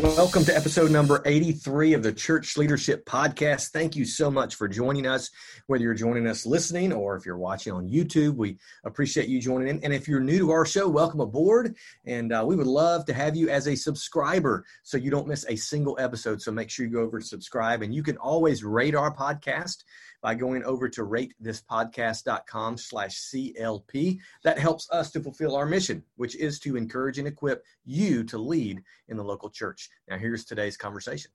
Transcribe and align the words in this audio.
Welcome 0.00 0.44
to 0.46 0.56
episode 0.56 0.90
number 0.90 1.22
83 1.24 1.92
of 1.92 2.02
the 2.02 2.12
Church 2.12 2.56
Leadership 2.56 3.06
Podcast. 3.06 3.70
Thank 3.70 3.94
you 3.94 4.04
so 4.04 4.28
much 4.28 4.56
for 4.56 4.66
joining 4.66 5.06
us, 5.06 5.30
whether 5.68 5.84
you're 5.84 5.94
joining 5.94 6.26
us 6.26 6.44
listening 6.44 6.92
or 6.92 7.14
if 7.14 7.24
you're 7.24 7.38
watching 7.38 7.72
on 7.72 7.88
YouTube. 7.88 8.34
We 8.34 8.58
appreciate 8.84 9.28
you 9.28 9.40
joining 9.40 9.68
in. 9.68 9.84
And 9.84 9.94
if 9.94 10.08
you're 10.08 10.18
new 10.18 10.38
to 10.38 10.50
our 10.50 10.66
show, 10.66 10.88
welcome 10.88 11.20
aboard. 11.20 11.76
And 12.06 12.32
uh, 12.32 12.42
we 12.44 12.56
would 12.56 12.66
love 12.66 13.04
to 13.04 13.14
have 13.14 13.36
you 13.36 13.50
as 13.50 13.68
a 13.68 13.76
subscriber 13.76 14.64
so 14.82 14.96
you 14.96 15.12
don't 15.12 15.28
miss 15.28 15.46
a 15.48 15.54
single 15.54 15.96
episode. 16.00 16.42
So 16.42 16.50
make 16.50 16.70
sure 16.70 16.84
you 16.84 16.92
go 16.92 17.02
over 17.02 17.18
and 17.18 17.26
subscribe. 17.26 17.82
And 17.82 17.94
you 17.94 18.02
can 18.02 18.16
always 18.16 18.64
rate 18.64 18.96
our 18.96 19.14
podcast 19.14 19.84
by 20.24 20.34
going 20.34 20.64
over 20.64 20.88
to 20.88 21.02
ratethispodcast.com 21.02 22.78
slash 22.78 23.20
CLP. 23.20 24.18
That 24.42 24.58
helps 24.58 24.90
us 24.90 25.10
to 25.10 25.20
fulfill 25.20 25.54
our 25.54 25.66
mission, 25.66 26.02
which 26.16 26.34
is 26.36 26.58
to 26.60 26.76
encourage 26.76 27.18
and 27.18 27.28
equip 27.28 27.62
you 27.84 28.24
to 28.24 28.38
lead 28.38 28.82
in 29.08 29.18
the 29.18 29.22
local 29.22 29.50
church. 29.50 29.90
Now, 30.08 30.16
here's 30.16 30.46
today's 30.46 30.78
conversation. 30.78 31.30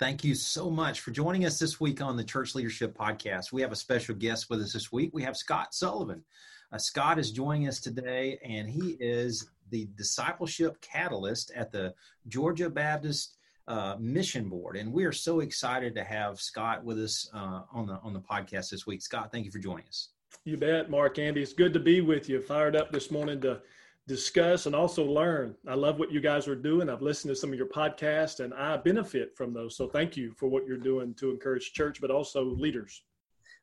Thank 0.00 0.24
you 0.24 0.34
so 0.34 0.70
much 0.70 1.00
for 1.00 1.10
joining 1.10 1.44
us 1.44 1.58
this 1.58 1.78
week 1.78 2.00
on 2.00 2.16
the 2.16 2.24
Church 2.24 2.54
Leadership 2.54 2.96
Podcast. 2.96 3.52
We 3.52 3.60
have 3.60 3.72
a 3.72 3.76
special 3.76 4.14
guest 4.14 4.48
with 4.48 4.62
us 4.62 4.72
this 4.72 4.90
week. 4.90 5.10
We 5.12 5.22
have 5.22 5.36
Scott 5.36 5.74
Sullivan. 5.74 6.24
Uh, 6.72 6.78
Scott 6.78 7.18
is 7.18 7.30
joining 7.30 7.68
us 7.68 7.78
today, 7.78 8.38
and 8.42 8.70
he 8.70 8.96
is 9.00 9.50
the 9.68 9.86
discipleship 9.96 10.80
catalyst 10.80 11.52
at 11.54 11.70
the 11.70 11.92
Georgia 12.26 12.70
Baptist 12.70 13.36
uh, 13.66 13.96
mission 13.98 14.48
board, 14.48 14.76
and 14.76 14.92
we 14.92 15.04
are 15.04 15.12
so 15.12 15.40
excited 15.40 15.94
to 15.94 16.04
have 16.04 16.40
Scott 16.40 16.84
with 16.84 16.98
us 16.98 17.28
uh, 17.32 17.62
on 17.72 17.86
the 17.86 17.98
on 18.02 18.12
the 18.12 18.20
podcast 18.20 18.70
this 18.70 18.86
week. 18.86 19.02
Scott, 19.02 19.30
thank 19.32 19.44
you 19.44 19.50
for 19.50 19.58
joining 19.58 19.86
us. 19.86 20.10
You 20.44 20.56
bet, 20.56 20.90
Mark. 20.90 21.18
Andy, 21.18 21.42
it's 21.42 21.52
good 21.52 21.72
to 21.72 21.80
be 21.80 22.00
with 22.00 22.28
you. 22.28 22.40
Fired 22.40 22.76
up 22.76 22.92
this 22.92 23.10
morning 23.10 23.40
to 23.42 23.60
discuss 24.06 24.66
and 24.66 24.74
also 24.74 25.04
learn. 25.04 25.54
I 25.66 25.74
love 25.74 25.98
what 25.98 26.12
you 26.12 26.20
guys 26.20 26.46
are 26.46 26.54
doing. 26.54 26.90
I've 26.90 27.00
listened 27.00 27.30
to 27.30 27.36
some 27.36 27.50
of 27.50 27.56
your 27.56 27.68
podcasts, 27.68 28.40
and 28.40 28.52
I 28.52 28.76
benefit 28.76 29.34
from 29.36 29.54
those. 29.54 29.76
So 29.76 29.88
thank 29.88 30.16
you 30.16 30.32
for 30.32 30.48
what 30.48 30.66
you're 30.66 30.76
doing 30.76 31.14
to 31.14 31.30
encourage 31.30 31.72
church, 31.72 32.00
but 32.00 32.10
also 32.10 32.44
leaders. 32.44 33.02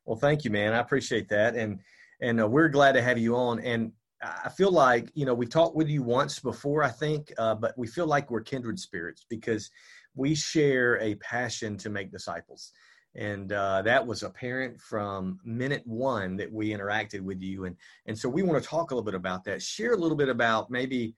Well, 0.04 0.18
thank 0.18 0.44
you, 0.44 0.50
man. 0.50 0.72
I 0.72 0.78
appreciate 0.78 1.28
that, 1.28 1.54
and 1.54 1.78
and 2.20 2.40
uh, 2.40 2.48
we're 2.48 2.68
glad 2.68 2.92
to 2.92 3.02
have 3.02 3.18
you 3.18 3.36
on. 3.36 3.60
And 3.60 3.92
I 4.22 4.48
feel 4.48 4.70
like 4.70 5.10
you 5.14 5.26
know 5.26 5.34
we 5.34 5.46
talked 5.46 5.74
with 5.74 5.88
you 5.88 6.02
once 6.02 6.38
before, 6.38 6.82
I 6.82 6.90
think, 6.90 7.32
uh, 7.38 7.54
but 7.54 7.76
we 7.76 7.86
feel 7.86 8.06
like 8.06 8.30
we're 8.30 8.42
kindred 8.42 8.78
spirits 8.78 9.26
because 9.28 9.70
we 10.14 10.34
share 10.34 11.00
a 11.00 11.14
passion 11.16 11.76
to 11.78 11.90
make 11.90 12.12
disciples, 12.12 12.72
and 13.16 13.52
uh, 13.52 13.82
that 13.82 14.06
was 14.06 14.22
apparent 14.22 14.80
from 14.80 15.40
minute 15.44 15.82
one 15.86 16.36
that 16.36 16.52
we 16.52 16.70
interacted 16.70 17.20
with 17.20 17.42
you, 17.42 17.64
and 17.64 17.76
and 18.06 18.16
so 18.16 18.28
we 18.28 18.42
want 18.42 18.62
to 18.62 18.68
talk 18.68 18.90
a 18.90 18.94
little 18.94 19.04
bit 19.04 19.14
about 19.14 19.44
that. 19.44 19.60
Share 19.60 19.92
a 19.92 19.98
little 19.98 20.16
bit 20.16 20.28
about 20.28 20.70
maybe 20.70 21.14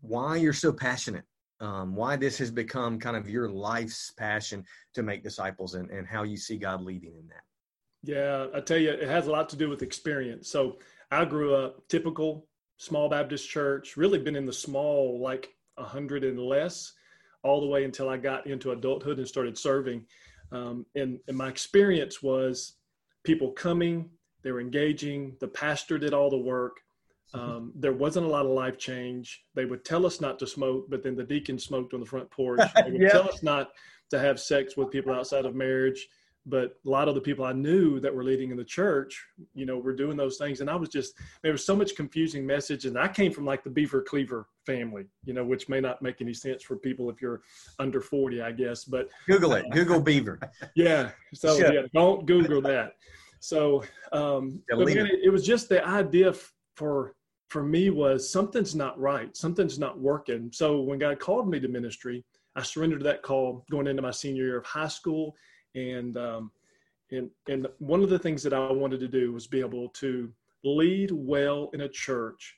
why 0.00 0.36
you're 0.36 0.52
so 0.52 0.72
passionate, 0.72 1.24
um, 1.60 1.94
why 1.94 2.16
this 2.16 2.38
has 2.38 2.50
become 2.50 2.98
kind 2.98 3.16
of 3.16 3.28
your 3.28 3.48
life's 3.48 4.12
passion 4.12 4.64
to 4.94 5.02
make 5.02 5.22
disciples, 5.22 5.74
and 5.74 5.90
and 5.90 6.08
how 6.08 6.24
you 6.24 6.36
see 6.36 6.56
God 6.56 6.82
leading 6.82 7.14
in 7.16 7.28
that. 7.28 7.44
Yeah, 8.02 8.46
I 8.54 8.60
tell 8.60 8.78
you, 8.78 8.90
it 8.90 9.08
has 9.08 9.26
a 9.26 9.30
lot 9.30 9.48
to 9.50 9.56
do 9.56 9.68
with 9.68 9.82
experience. 9.82 10.48
So 10.48 10.78
I 11.10 11.24
grew 11.24 11.54
up 11.54 11.86
typical 11.88 12.46
small 12.76 13.08
Baptist 13.08 13.48
church, 13.48 13.96
really 13.96 14.18
been 14.18 14.36
in 14.36 14.46
the 14.46 14.52
small, 14.52 15.20
like 15.20 15.54
a 15.76 15.84
hundred 15.84 16.24
and 16.24 16.38
less, 16.38 16.92
all 17.42 17.60
the 17.60 17.66
way 17.66 17.84
until 17.84 18.08
I 18.08 18.16
got 18.16 18.46
into 18.46 18.70
adulthood 18.70 19.18
and 19.18 19.28
started 19.28 19.58
serving. 19.58 20.06
Um, 20.52 20.86
and, 20.94 21.18
and 21.28 21.36
my 21.36 21.48
experience 21.48 22.22
was 22.22 22.74
people 23.22 23.52
coming, 23.52 24.08
they 24.42 24.52
were 24.52 24.60
engaging, 24.60 25.36
the 25.40 25.48
pastor 25.48 25.98
did 25.98 26.14
all 26.14 26.30
the 26.30 26.38
work. 26.38 26.80
Um, 27.32 27.72
there 27.76 27.92
wasn't 27.92 28.26
a 28.26 28.28
lot 28.28 28.46
of 28.46 28.52
life 28.52 28.78
change. 28.78 29.44
They 29.54 29.64
would 29.64 29.84
tell 29.84 30.04
us 30.04 30.20
not 30.20 30.38
to 30.40 30.46
smoke, 30.46 30.86
but 30.88 31.02
then 31.02 31.14
the 31.14 31.22
deacon 31.22 31.58
smoked 31.58 31.94
on 31.94 32.00
the 32.00 32.06
front 32.06 32.30
porch. 32.30 32.60
They 32.74 32.90
would 32.90 33.00
tell 33.10 33.28
us 33.28 33.42
not 33.42 33.70
to 34.10 34.18
have 34.18 34.40
sex 34.40 34.76
with 34.76 34.90
people 34.90 35.14
outside 35.14 35.44
of 35.44 35.54
marriage 35.54 36.08
but 36.46 36.76
a 36.86 36.90
lot 36.90 37.08
of 37.08 37.14
the 37.14 37.20
people 37.20 37.44
I 37.44 37.52
knew 37.52 38.00
that 38.00 38.14
were 38.14 38.24
leading 38.24 38.50
in 38.50 38.56
the 38.56 38.64
church, 38.64 39.22
you 39.54 39.66
know, 39.66 39.78
were 39.78 39.94
doing 39.94 40.16
those 40.16 40.38
things. 40.38 40.60
And 40.60 40.70
I 40.70 40.76
was 40.76 40.88
just, 40.88 41.14
there 41.42 41.52
was 41.52 41.64
so 41.64 41.76
much 41.76 41.94
confusing 41.94 42.46
message. 42.46 42.86
And 42.86 42.98
I 42.98 43.08
came 43.08 43.32
from 43.32 43.44
like 43.44 43.62
the 43.62 43.70
Beaver 43.70 44.02
Cleaver 44.02 44.46
family, 44.64 45.04
you 45.24 45.34
know, 45.34 45.44
which 45.44 45.68
may 45.68 45.80
not 45.80 46.00
make 46.00 46.20
any 46.20 46.32
sense 46.32 46.62
for 46.62 46.76
people 46.76 47.10
if 47.10 47.20
you're 47.20 47.42
under 47.78 48.00
40, 48.00 48.40
I 48.40 48.52
guess. 48.52 48.84
But 48.84 49.08
Google 49.26 49.52
it, 49.54 49.66
Google 49.70 50.00
Beaver. 50.00 50.38
Yeah. 50.76 51.10
So 51.34 51.58
sure. 51.58 51.72
yeah, 51.72 51.82
don't 51.94 52.26
Google 52.26 52.62
that. 52.62 52.92
So, 53.40 53.82
um, 54.12 54.62
but 54.68 54.86
man, 54.86 55.06
it, 55.06 55.20
it 55.24 55.30
was 55.30 55.46
just 55.46 55.68
the 55.68 55.86
idea 55.86 56.32
for, 56.76 57.14
for 57.48 57.62
me 57.62 57.90
was 57.90 58.30
something's 58.30 58.74
not 58.74 58.98
right. 58.98 59.36
Something's 59.36 59.78
not 59.78 59.98
working. 59.98 60.50
So 60.52 60.80
when 60.80 60.98
God 60.98 61.18
called 61.18 61.48
me 61.48 61.60
to 61.60 61.68
ministry, 61.68 62.24
I 62.56 62.62
surrendered 62.62 63.00
to 63.00 63.04
that 63.04 63.22
call 63.22 63.64
going 63.70 63.86
into 63.86 64.02
my 64.02 64.10
senior 64.10 64.44
year 64.44 64.58
of 64.58 64.66
high 64.66 64.88
school 64.88 65.34
and 65.74 66.16
um, 66.16 66.50
and 67.10 67.30
and 67.48 67.66
one 67.78 68.02
of 68.02 68.10
the 68.10 68.18
things 68.18 68.42
that 68.42 68.52
I 68.52 68.70
wanted 68.70 69.00
to 69.00 69.08
do 69.08 69.32
was 69.32 69.46
be 69.46 69.60
able 69.60 69.88
to 69.88 70.32
lead 70.64 71.10
well 71.10 71.70
in 71.72 71.82
a 71.82 71.88
church, 71.88 72.56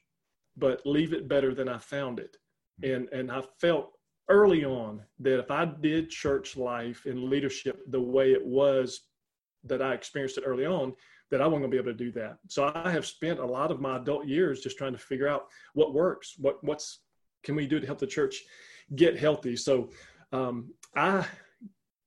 but 0.56 0.84
leave 0.84 1.12
it 1.12 1.28
better 1.28 1.54
than 1.54 1.68
I 1.68 1.78
found 1.78 2.18
it. 2.18 2.36
And 2.82 3.08
and 3.10 3.30
I 3.30 3.42
felt 3.60 3.92
early 4.28 4.64
on 4.64 5.02
that 5.20 5.38
if 5.38 5.50
I 5.50 5.64
did 5.64 6.10
church 6.10 6.56
life 6.56 7.06
and 7.06 7.24
leadership 7.24 7.80
the 7.88 8.00
way 8.00 8.32
it 8.32 8.44
was 8.44 9.02
that 9.64 9.82
I 9.82 9.94
experienced 9.94 10.38
it 10.38 10.44
early 10.46 10.66
on, 10.66 10.94
that 11.30 11.40
I 11.40 11.46
wasn't 11.46 11.62
gonna 11.62 11.70
be 11.70 11.78
able 11.78 11.92
to 11.92 12.04
do 12.04 12.12
that. 12.12 12.38
So 12.48 12.72
I 12.74 12.90
have 12.90 13.06
spent 13.06 13.38
a 13.38 13.46
lot 13.46 13.70
of 13.70 13.80
my 13.80 13.96
adult 13.96 14.26
years 14.26 14.60
just 14.60 14.78
trying 14.78 14.92
to 14.92 14.98
figure 14.98 15.28
out 15.28 15.46
what 15.74 15.94
works, 15.94 16.34
what 16.38 16.62
what's 16.62 17.00
can 17.42 17.56
we 17.56 17.66
do 17.66 17.80
to 17.80 17.86
help 17.86 17.98
the 17.98 18.06
church 18.06 18.42
get 18.94 19.18
healthy. 19.18 19.56
So 19.56 19.90
um, 20.32 20.72
I 20.96 21.26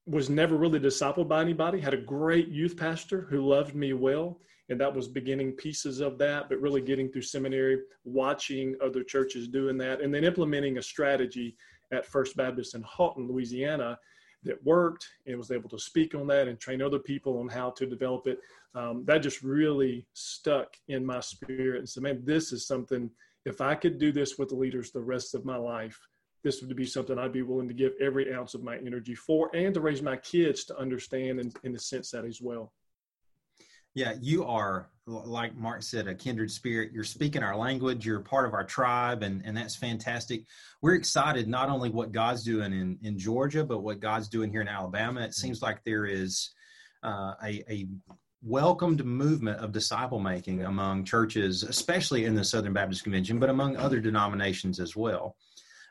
was 0.06 0.30
never 0.30 0.56
really 0.56 0.80
discipled 0.80 1.28
by 1.28 1.42
anybody 1.42 1.80
had 1.80 1.94
a 1.94 2.02
great 2.02 2.50
youth 2.50 2.78
pastor 2.78 3.28
who 3.30 3.42
loved 3.42 3.76
me 3.76 3.94
well 3.94 4.40
and 4.70 4.80
that 4.80 4.94
was 4.94 5.08
beginning 5.08 5.52
pieces 5.52 6.00
of 6.00 6.18
that 6.18 6.48
but 6.50 6.62
really 6.62 6.82
getting 6.82 7.10
through 7.10 7.22
seminary 7.22 7.80
watching 8.04 8.76
other 8.84 9.04
churches 9.04 9.48
doing 9.48 9.78
that 9.78 10.02
and 10.02 10.14
then 10.14 10.24
implementing 10.24 10.78
a 10.78 10.82
strategy 10.82 11.56
at 11.92 12.06
first 12.06 12.36
baptist 12.36 12.76
in 12.76 12.82
haughton 12.84 13.28
louisiana 13.28 13.98
that 14.46 14.64
worked 14.64 15.08
and 15.26 15.38
was 15.38 15.52
able 15.52 15.70
to 15.70 15.80
speak 15.80 16.14
on 16.14 16.28
that 16.28 16.48
and 16.48 16.60
train 16.60 16.82
other 16.82 17.00
people 17.00 17.40
on 17.40 17.48
how 17.48 17.72
to 17.72 17.88
develop 17.88 18.28
it. 18.28 18.40
Um, 18.76 19.04
that 19.06 19.24
just 19.24 19.42
really 19.42 20.06
stuck 20.14 20.78
in 20.88 21.04
my 21.04 21.20
spirit 21.20 21.80
and 21.80 21.90
said 21.90 22.04
man 22.04 22.22
this 22.24 22.52
is 22.52 22.68
something 22.68 23.10
if 23.46 23.62
i 23.62 23.74
could 23.74 23.98
do 23.98 24.12
this 24.12 24.38
with 24.38 24.50
the 24.50 24.56
leaders 24.56 24.92
the 24.92 25.00
rest 25.00 25.34
of 25.34 25.46
my 25.46 25.56
life 25.56 25.98
this 26.46 26.62
would 26.62 26.76
be 26.76 26.86
something 26.86 27.18
I'd 27.18 27.34
be 27.34 27.42
willing 27.42 27.68
to 27.68 27.74
give 27.74 27.94
every 28.00 28.32
ounce 28.32 28.54
of 28.54 28.64
my 28.64 28.78
energy 28.78 29.16
for 29.16 29.50
and 29.56 29.74
to 29.74 29.82
raise 29.82 30.04
my 30.04 30.16
kids 30.16 30.64
to 30.66 30.78
understand 30.78 31.40
and 31.40 31.52
in 31.64 31.74
the 31.74 31.80
sense 31.80 32.12
that 32.12 32.24
as 32.24 32.40
well. 32.40 32.72
Yeah, 33.96 34.14
you 34.22 34.46
are, 34.46 34.90
like 35.08 35.56
Mark 35.56 35.82
said, 35.82 36.08
a 36.08 36.14
kindred 36.14 36.52
spirit. 36.52 36.92
You're 36.94 37.04
speaking 37.04 37.42
our 37.42 37.56
language, 37.56 38.06
you're 38.06 38.20
part 38.20 38.46
of 38.46 38.54
our 38.54 38.64
tribe, 38.64 39.24
and, 39.24 39.42
and 39.44 39.58
that's 39.58 39.76
fantastic. 39.76 40.44
We're 40.84 40.94
excited 40.94 41.48
not 41.48 41.70
only 41.70 41.90
what 41.90 42.12
God's 42.12 42.44
doing 42.44 42.74
in, 42.74 43.00
in 43.02 43.18
Georgia, 43.18 43.64
but 43.64 43.80
what 43.80 44.00
God's 44.00 44.30
doing 44.30 44.52
here 44.52 44.62
in 44.62 44.68
Alabama. 44.68 45.22
It 45.22 45.34
seems 45.34 45.64
like 45.64 45.84
there 45.84 46.06
is 46.06 46.52
uh, 47.02 47.34
a, 47.44 47.64
a 47.68 47.88
welcomed 48.44 49.04
movement 49.04 49.62
of 49.62 49.72
disciple 49.72 50.20
making 50.20 50.66
among 50.66 51.06
churches, 51.06 51.64
especially 51.64 52.26
in 52.26 52.36
the 52.36 52.44
Southern 52.44 52.74
Baptist 52.74 53.02
Convention, 53.02 53.40
but 53.40 53.50
among 53.50 53.78
other 53.78 54.00
denominations 54.00 54.80
as 54.80 54.96
well. 54.96 55.36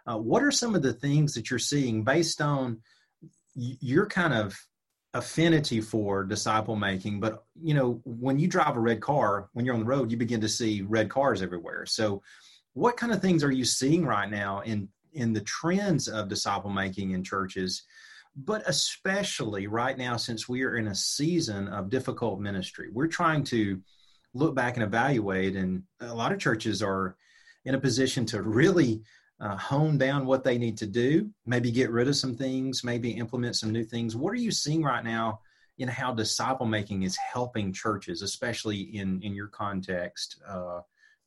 Uh, 0.07 0.19
what 0.19 0.43
are 0.43 0.51
some 0.51 0.75
of 0.75 0.83
the 0.83 0.93
things 0.93 1.35
that 1.35 1.51
you're 1.51 1.59
seeing 1.59 2.05
based 2.05 2.41
on 2.41 2.81
your 3.55 4.07
kind 4.07 4.35
of 4.35 4.57
affinity 5.15 5.81
for 5.81 6.25
disciple 6.25 6.77
making? 6.77 7.21
But 7.21 7.45
you 7.63 7.75
know, 7.75 8.01
when 8.05 8.39
you 8.39 8.49
drive 8.49 8.77
a 8.77 8.81
red 8.81 9.01
car, 9.01 9.49
when 9.53 9.65
you're 9.65 9.75
on 9.75 9.81
the 9.81 9.87
road, 9.87 10.11
you 10.11 10.17
begin 10.17 10.41
to 10.43 10.49
see 10.49 10.83
red 10.83 11.09
cars 11.09 11.43
everywhere. 11.43 11.87
So, 11.87 12.23
what 12.75 12.97
kind 12.97 13.13
of 13.13 13.23
things 13.23 13.45
are 13.45 13.53
you 13.53 13.65
seeing 13.65 14.05
right 14.05 14.31
now 14.31 14.61
in 14.61 14.89
in 15.13 15.33
the 15.33 15.41
trends 15.43 16.09
of 16.09 16.29
disciple 16.29 16.71
making 16.71 17.13
in 17.13 17.25
churches? 17.25 17.85
But 18.37 18.65
especially 18.67 19.69
right 19.69 19.97
now, 19.97 20.17
since 20.17 20.49
we 20.49 20.65
are 20.65 20.77
in 20.77 20.89
a 20.89 20.95
season 20.95 21.69
of 21.69 21.89
difficult 21.89 22.41
ministry, 22.41 22.89
we're 22.93 23.07
trying 23.07 23.45
to 23.45 23.81
look 24.35 24.57
back 24.57 24.77
and 24.77 24.83
evaluate, 24.83 25.55
and 25.55 25.85
a 26.01 26.13
lot 26.13 26.33
of 26.33 26.41
churches 26.41 26.83
are 26.83 27.17
in 27.65 27.77
a 27.77 27.81
position 27.81 28.27
to 28.27 28.43
really 28.43 29.03
uh, 29.41 29.57
hone 29.57 29.99
down 29.99 30.27
what 30.27 30.45
they 30.45 30.59
need 30.59 30.77
to 30.79 30.87
do, 30.87 31.29
maybe 31.47 31.71
get 31.71 31.91
rid 31.91 32.09
of 32.09 32.17
some 32.17 32.37
things, 32.37 32.85
maybe 32.85 33.11
implement 33.11 33.57
some 33.57 33.73
new 33.73 33.85
things. 33.85 34.17
What 34.17 34.33
are 34.33 34.37
you 34.37 34.51
seeing 34.51 34.83
right 34.83 35.05
now 35.05 35.41
in 35.79 35.89
how 35.89 36.13
disciple 36.13 36.67
making 36.67 37.03
is 37.03 37.17
helping 37.17 37.73
churches, 37.73 38.23
especially 38.23 38.81
in 38.81 39.21
in 39.23 39.35
your 39.35 39.49
context, 39.49 40.41
uh, 40.49 40.81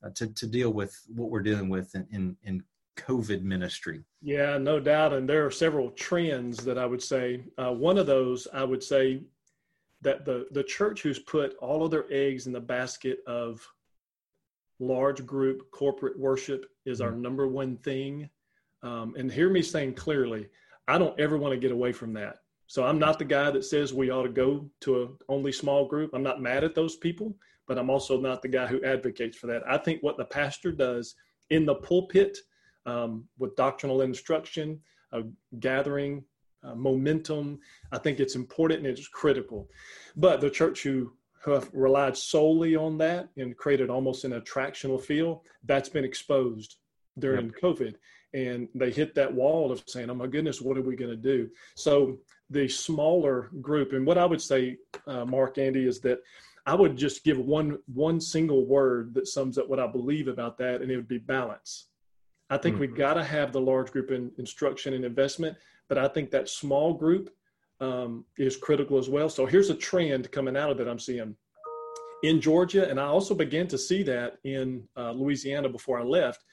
uh, 0.04 0.10
to 0.16 0.28
to 0.28 0.48
deal 0.48 0.72
with 0.72 0.96
what 1.14 1.30
we're 1.30 1.42
dealing 1.42 1.70
with 1.70 1.94
in, 1.96 2.08
in, 2.12 2.38
in 2.44 2.64
COVID 2.98 3.42
ministry. 3.42 4.04
Yeah, 4.22 4.58
no 4.58 4.80
doubt, 4.80 5.14
and 5.14 5.28
there 5.28 5.46
are 5.46 5.52
several 5.52 5.92
trends 5.92 6.64
that 6.64 6.78
I 6.78 6.86
would 6.86 7.04
say. 7.04 7.44
Uh, 7.58 7.72
one 7.74 7.98
of 7.98 8.08
those 8.08 8.48
I 8.54 8.64
would 8.64 8.84
say 8.84 9.24
that 10.02 10.26
the 10.26 10.48
the 10.52 10.64
church 10.64 11.02
who's 11.02 11.20
put 11.20 11.56
all 11.58 11.84
of 11.84 11.92
their 11.92 12.06
eggs 12.12 12.48
in 12.48 12.54
the 12.54 12.60
basket 12.60 13.20
of 13.28 13.68
large 14.80 15.26
group 15.26 15.70
corporate 15.72 16.18
worship 16.18 16.66
is 16.86 17.02
our 17.02 17.12
mm-hmm. 17.12 17.22
number 17.22 17.48
one 17.48 17.78
thing. 17.78 18.30
Um, 18.84 19.16
and 19.18 19.32
hear 19.32 19.50
me 19.50 19.62
saying 19.62 19.96
clearly, 19.96 20.48
I 20.88 20.98
don't 20.98 21.20
ever 21.20 21.38
want 21.38 21.54
to 21.54 21.60
get 21.60 21.72
away 21.72 21.92
from 21.92 22.14
that. 22.14 22.38
So 22.68 22.86
I'm 22.86 23.00
not 23.00 23.18
the 23.18 23.26
guy 23.26 23.50
that 23.50 23.66
says 23.66 23.94
we 23.94 24.12
ought 24.12 24.24
to 24.24 24.30
go 24.30 24.70
to 24.82 25.04
a 25.04 25.08
only 25.30 25.52
small 25.52 25.88
group. 25.88 26.12
I'm 26.14 26.24
not 26.24 26.42
mad 26.42 26.64
at 26.64 26.76
those 26.76 26.98
people, 26.98 27.36
but 27.68 27.78
I'm 27.78 27.90
also 27.90 28.20
not 28.20 28.42
the 28.42 28.50
guy 28.50 28.68
who 28.68 28.84
advocates 28.84 29.38
for 29.38 29.48
that. 29.48 29.64
I 29.68 29.78
think 29.78 30.04
what 30.04 30.18
the 30.18 30.26
pastor 30.26 30.72
does 30.72 31.16
in 31.50 31.66
the 31.66 31.76
pulpit 31.76 32.38
um, 32.86 33.26
with 33.38 33.56
doctrinal 33.56 34.02
instruction, 34.02 34.80
uh, 35.14 35.22
gathering 35.60 36.24
uh, 36.64 36.76
momentum, 36.76 37.60
I 37.92 37.98
think 38.00 38.20
it's 38.20 38.36
important 38.36 38.80
and 38.80 38.88
it's 38.88 39.08
critical. 39.08 39.70
But 40.16 40.42
the 40.42 40.50
church 40.50 40.84
who 40.84 41.14
have 41.52 41.70
relied 41.74 42.18
solely 42.18 42.76
on 42.76 42.98
that 43.00 43.30
and 43.38 43.58
created 43.58 43.90
almost 43.90 44.24
an 44.26 44.32
attractional 44.32 45.02
feel, 45.02 45.44
that's 45.64 45.90
been 45.90 46.06
exposed 46.06 46.78
during 47.18 47.48
yep. 47.48 47.56
COVID. 47.62 47.96
And 48.34 48.68
they 48.76 48.92
hit 48.92 49.16
that 49.16 49.34
wall 49.34 49.72
of 49.72 49.84
saying, 49.88 50.10
oh 50.10 50.16
my 50.16 50.28
goodness, 50.28 50.62
what 50.62 50.78
are 50.78 50.82
we 50.82 50.96
going 50.96 51.12
to 51.12 51.16
do? 51.16 51.50
So 51.76 52.20
the 52.50 52.68
smaller 52.68 53.50
group, 53.62 53.94
and 53.94 54.06
what 54.06 54.18
I 54.18 54.26
would 54.26 54.42
say, 54.42 54.78
uh, 55.06 55.26
Mark, 55.26 55.58
Andy, 55.58 55.86
is 55.86 56.00
that 56.02 56.20
I 56.66 56.76
would 56.76 56.98
just 56.98 57.24
give 57.24 57.40
one 57.40 57.80
one 57.94 58.20
single 58.20 58.66
word 58.66 59.14
that 59.14 59.28
sums 59.28 59.58
up 59.58 59.70
what 59.70 59.80
I 59.80 59.88
believe 59.88 60.28
about 60.28 60.58
that, 60.58 60.82
and 60.82 60.92
it 60.92 60.98
would 60.98 61.08
be 61.08 61.18
balance. 61.18 61.88
I 62.50 62.58
think 62.58 62.76
mm-hmm. 62.76 62.94
we 62.94 62.98
got 62.98 63.14
to 63.16 63.24
have 63.24 63.52
the 63.52 63.62
large 63.62 63.92
group 63.92 64.12
in 64.12 64.32
instruction 64.38 64.94
and 64.94 65.06
investment, 65.06 65.58
but 65.88 65.98
I 65.98 66.10
think 66.10 66.32
that 66.32 66.50
small 66.50 66.94
group 66.94 67.30
um, 67.80 68.26
is 68.38 68.58
critical 68.58 68.98
as 68.98 69.10
well. 69.10 69.30
So 69.30 69.46
here's 69.46 69.70
a 69.70 69.76
trend 69.76 70.32
coming 70.32 70.58
out 70.58 70.72
of 70.72 70.80
it 70.80 70.88
I'm 70.88 71.00
seeing 71.00 71.36
in 72.24 72.42
Georgia, 72.42 72.90
and 72.90 73.00
I 73.00 73.06
also 73.06 73.36
began 73.36 73.68
to 73.68 73.78
see 73.78 74.04
that 74.04 74.38
in 74.44 74.84
uh, 74.98 75.12
Louisiana 75.12 75.70
before 75.70 76.00
I 76.00 76.04
left. 76.04 76.44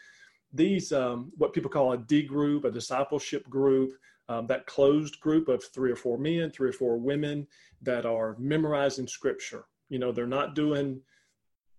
These, 0.53 0.93
um, 0.93 1.33
what 1.37 1.53
people 1.53 1.71
call 1.71 1.93
a 1.93 1.99
D 1.99 2.23
group, 2.23 2.65
a 2.65 2.71
discipleship 2.71 3.49
group, 3.49 3.93
um, 4.29 4.47
that 4.47 4.67
closed 4.67 5.21
group 5.21 5.49
of 5.49 5.65
three 5.65 5.91
or 5.91 5.97
four 5.97 6.19
men, 6.19 6.51
three 6.51 6.69
or 6.69 6.73
four 6.73 6.97
women 6.99 7.47
that 7.83 8.07
are 8.07 8.37
memorizing 8.39 9.07
scripture. 9.07 9.65
You 9.89 9.99
know, 9.99 10.13
they're 10.13 10.27
not 10.27 10.55
doing 10.55 11.01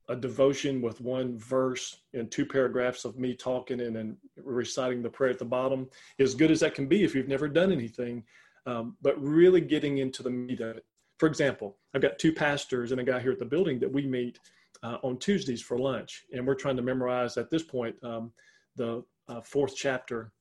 a 0.09 0.15
devotion 0.15 0.81
with 0.81 1.01
one 1.01 1.37
verse 1.39 1.97
and 2.13 2.29
two 2.29 2.45
paragraphs 2.45 3.05
of 3.05 3.17
me 3.17 3.33
talking 3.33 3.81
and 3.81 3.95
then 3.95 4.17
reciting 4.37 5.01
the 5.01 5.09
prayer 5.09 5.31
at 5.31 5.39
the 5.39 5.45
bottom, 5.45 5.89
as 6.19 6.35
good 6.35 6.51
as 6.51 6.59
that 6.59 6.75
can 6.75 6.87
be 6.87 7.03
if 7.03 7.15
you've 7.15 7.27
never 7.27 7.47
done 7.47 7.71
anything 7.71 8.23
um, 8.65 8.97
but 9.01 9.21
really 9.21 9.61
getting 9.61 9.99
into 9.99 10.23
the 10.23 10.29
meat 10.29 10.61
of 10.61 10.77
it. 10.77 10.85
For 11.17 11.27
example, 11.27 11.77
I've 11.93 12.01
got 12.01 12.19
two 12.19 12.33
pastors 12.33 12.91
and 12.91 12.99
a 12.99 13.03
guy 13.03 13.19
here 13.19 13.31
at 13.31 13.39
the 13.39 13.45
building 13.45 13.79
that 13.79 13.91
we 13.91 14.05
meet 14.05 14.39
uh, 14.83 14.97
on 15.03 15.17
Tuesdays 15.17 15.61
for 15.61 15.77
lunch, 15.77 16.25
and 16.33 16.45
we're 16.45 16.55
trying 16.55 16.75
to 16.75 16.81
memorize 16.81 17.37
at 17.37 17.49
this 17.49 17.63
point 17.63 17.95
um, 18.03 18.31
the 18.75 19.03
uh, 19.27 19.41
fourth 19.41 19.75
chapter 19.75 20.31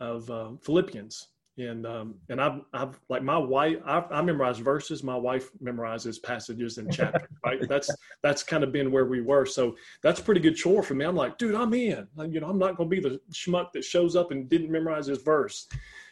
of 0.00 0.30
uh, 0.30 0.50
Philippians. 0.62 1.28
And 1.56 1.86
um, 1.86 2.14
and 2.28 2.40
I've, 2.40 2.60
I've 2.72 3.00
like 3.08 3.24
my 3.24 3.36
wife 3.36 3.78
I've, 3.84 4.04
I 4.12 4.22
memorize 4.22 4.60
verses. 4.60 5.02
My 5.02 5.16
wife 5.16 5.50
memorizes 5.60 6.22
passages 6.22 6.78
and 6.78 6.92
chapters. 6.92 7.22
Right, 7.44 7.68
that's 7.68 7.90
that's 8.22 8.44
kind 8.44 8.62
of 8.62 8.70
been 8.70 8.92
where 8.92 9.06
we 9.06 9.22
were. 9.22 9.44
So 9.44 9.74
that's 10.02 10.20
a 10.20 10.22
pretty 10.22 10.40
good 10.40 10.54
chore 10.54 10.84
for 10.84 10.94
me. 10.94 11.04
I'm 11.04 11.16
like, 11.16 11.36
dude, 11.36 11.56
I'm 11.56 11.74
in. 11.74 12.06
You 12.28 12.40
know, 12.40 12.48
I'm 12.48 12.58
not 12.58 12.76
going 12.76 12.90
to 12.90 12.94
be 12.94 13.00
the 13.00 13.20
schmuck 13.32 13.72
that 13.72 13.84
shows 13.84 14.14
up 14.14 14.30
and 14.30 14.48
didn't 14.48 14.70
memorize 14.70 15.06
his 15.06 15.22
verse. 15.22 15.66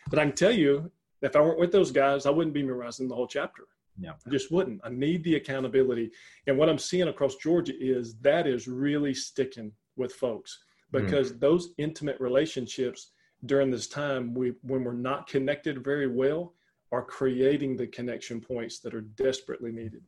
But 0.09 0.19
I 0.19 0.25
can 0.25 0.35
tell 0.35 0.53
you, 0.53 0.91
if 1.27 1.37
I 1.37 1.41
weren't 1.41 1.59
with 1.59 1.73
those 1.73 1.91
guys, 1.91 2.27
I 2.27 2.31
wouldn't 2.31 2.55
be 2.55 2.63
memorizing 2.63 3.09
the 3.09 3.15
whole 3.15 3.27
chapter. 3.27 3.65
Yeah. 3.99 4.13
I 4.27 4.31
just 4.31 4.53
wouldn't. 4.53 4.81
I 4.85 4.91
need 4.91 5.25
the 5.25 5.37
accountability. 5.37 6.11
And 6.47 6.59
what 6.59 6.69
I'm 6.69 6.79
seeing 6.79 7.09
across 7.09 7.37
Georgia 7.37 7.73
is 7.79 8.15
that 8.17 8.47
is 8.47 8.69
really 8.69 9.15
sticking 9.15 9.73
with 9.97 10.13
folks 10.13 10.59
because 10.93 11.33
mm. 11.33 11.41
those 11.41 11.71
intimate 11.79 12.21
relationships 12.21 13.13
during 13.47 13.71
this 13.71 13.87
time, 13.87 14.35
we 14.35 14.55
when 14.63 14.85
we're 14.85 14.93
not 14.93 15.27
connected 15.27 15.85
very 15.85 16.09
well, 16.09 16.55
are 16.93 17.03
creating 17.03 17.77
the 17.77 17.87
connection 17.87 18.41
points 18.41 18.79
that 18.81 18.95
are 18.95 19.03
desperately 19.03 19.73
needed. 19.73 20.03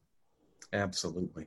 Absolutely, 0.75 1.47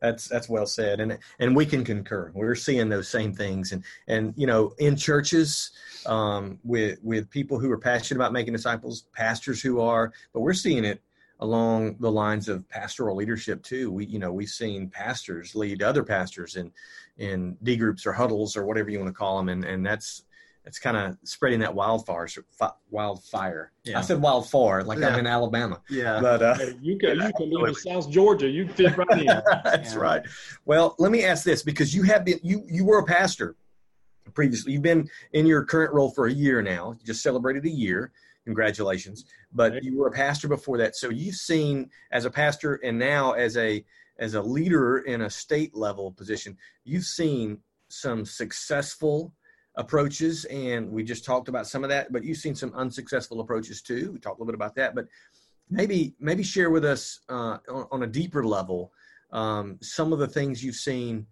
that's 0.00 0.28
that's 0.28 0.48
well 0.48 0.64
said, 0.64 0.98
and 1.00 1.18
and 1.38 1.54
we 1.54 1.66
can 1.66 1.84
concur. 1.84 2.30
We're 2.34 2.54
seeing 2.54 2.88
those 2.88 3.06
same 3.06 3.34
things, 3.34 3.72
and 3.72 3.84
and 4.08 4.32
you 4.34 4.46
know, 4.46 4.72
in 4.78 4.96
churches, 4.96 5.72
um, 6.06 6.58
with 6.64 6.98
with 7.02 7.28
people 7.28 7.58
who 7.58 7.70
are 7.70 7.76
passionate 7.78 8.18
about 8.18 8.32
making 8.32 8.54
disciples, 8.54 9.04
pastors 9.14 9.60
who 9.60 9.80
are, 9.80 10.14
but 10.32 10.40
we're 10.40 10.54
seeing 10.54 10.86
it 10.86 11.02
along 11.40 11.96
the 12.00 12.10
lines 12.10 12.48
of 12.48 12.66
pastoral 12.70 13.14
leadership 13.14 13.62
too. 13.62 13.92
We 13.92 14.06
you 14.06 14.18
know 14.18 14.32
we've 14.32 14.48
seen 14.48 14.88
pastors 14.88 15.54
lead 15.54 15.82
other 15.82 16.02
pastors 16.02 16.56
in 16.56 16.72
in 17.18 17.58
D 17.62 17.76
groups 17.76 18.06
or 18.06 18.12
huddles 18.14 18.56
or 18.56 18.64
whatever 18.64 18.88
you 18.88 19.00
want 19.00 19.10
to 19.10 19.14
call 19.18 19.36
them, 19.36 19.50
and 19.50 19.66
and 19.66 19.84
that's 19.84 20.24
it's 20.64 20.78
kind 20.78 20.96
of 20.96 21.16
spreading 21.24 21.60
that 21.60 21.74
wildfire. 21.74 22.28
Wildfire. 22.90 23.72
Yeah. 23.84 23.98
I 23.98 24.02
said 24.02 24.20
wildfire, 24.20 24.84
like 24.84 25.00
yeah. 25.00 25.08
I'm 25.08 25.18
in 25.18 25.26
Alabama. 25.26 25.80
Yeah. 25.90 26.20
But 26.20 26.42
uh, 26.42 26.54
hey, 26.54 26.74
you 26.80 26.98
can 26.98 27.16
you 27.16 27.32
can 27.36 27.50
live 27.50 27.68
in 27.68 27.74
South 27.92 28.10
Georgia. 28.10 28.48
You 28.48 28.68
fit 28.68 28.96
right 28.96 29.20
in. 29.20 29.26
That's 29.64 29.94
yeah. 29.94 30.00
right. 30.00 30.22
Well, 30.64 30.94
let 30.98 31.10
me 31.10 31.24
ask 31.24 31.44
this 31.44 31.62
because 31.62 31.94
you 31.94 32.02
have 32.04 32.24
been 32.24 32.38
you 32.42 32.64
you 32.68 32.84
were 32.84 32.98
a 32.98 33.04
pastor 33.04 33.56
previously. 34.34 34.72
You've 34.72 34.82
been 34.82 35.08
in 35.32 35.46
your 35.46 35.64
current 35.64 35.92
role 35.92 36.10
for 36.10 36.26
a 36.26 36.32
year 36.32 36.62
now. 36.62 36.92
You 36.92 37.04
just 37.04 37.22
celebrated 37.22 37.64
a 37.64 37.70
year. 37.70 38.12
Congratulations. 38.44 39.24
But 39.52 39.82
you 39.82 39.96
were 39.96 40.08
a 40.08 40.12
pastor 40.12 40.48
before 40.48 40.78
that, 40.78 40.96
so 40.96 41.10
you've 41.10 41.36
seen 41.36 41.90
as 42.10 42.24
a 42.24 42.30
pastor 42.30 42.74
and 42.84 42.98
now 42.98 43.32
as 43.32 43.56
a 43.56 43.84
as 44.18 44.34
a 44.34 44.42
leader 44.42 44.98
in 44.98 45.22
a 45.22 45.30
state 45.30 45.74
level 45.74 46.12
position, 46.12 46.56
you've 46.84 47.04
seen 47.04 47.58
some 47.88 48.24
successful 48.24 49.32
approaches, 49.76 50.44
and 50.46 50.90
we 50.90 51.02
just 51.02 51.24
talked 51.24 51.48
about 51.48 51.66
some 51.66 51.84
of 51.84 51.90
that. 51.90 52.12
But 52.12 52.24
you've 52.24 52.38
seen 52.38 52.54
some 52.54 52.72
unsuccessful 52.74 53.40
approaches 53.40 53.82
too. 53.82 54.12
We 54.12 54.18
talked 54.18 54.38
a 54.38 54.42
little 54.42 54.52
bit 54.52 54.54
about 54.54 54.74
that, 54.76 54.94
but 54.94 55.06
maybe 55.70 56.14
maybe 56.18 56.42
share 56.42 56.70
with 56.70 56.84
us 56.84 57.20
uh, 57.28 57.58
on, 57.68 57.86
on, 57.90 58.02
a 58.02 58.06
deeper 58.06 58.44
level 58.44 58.92
um, 59.32 59.78
some 59.80 60.12
of 60.12 60.18
the 60.18 60.26
things 60.26 60.62
you've 60.62 60.76
seen 60.76 61.26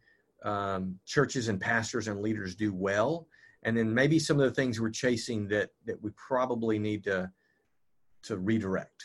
um, 0.44 0.99
churches 1.04 1.49
and 1.49 1.61
pastors 1.61 2.09
and 2.09 2.23
leaders 2.23 2.54
do 2.54 2.73
well, 2.73 3.26
and 3.64 3.76
then 3.76 3.92
maybe 3.92 4.18
some 4.18 4.40
of 4.40 4.49
the 4.49 4.54
things 4.54 4.80
we're 4.80 4.90
chasing 4.90 5.47
that 5.49 5.70
that 5.87 6.02
we 6.02 6.11
probably 6.16 6.78
need 6.78 7.04
to 7.04 7.30
to 8.23 8.37
redirect. 8.38 9.04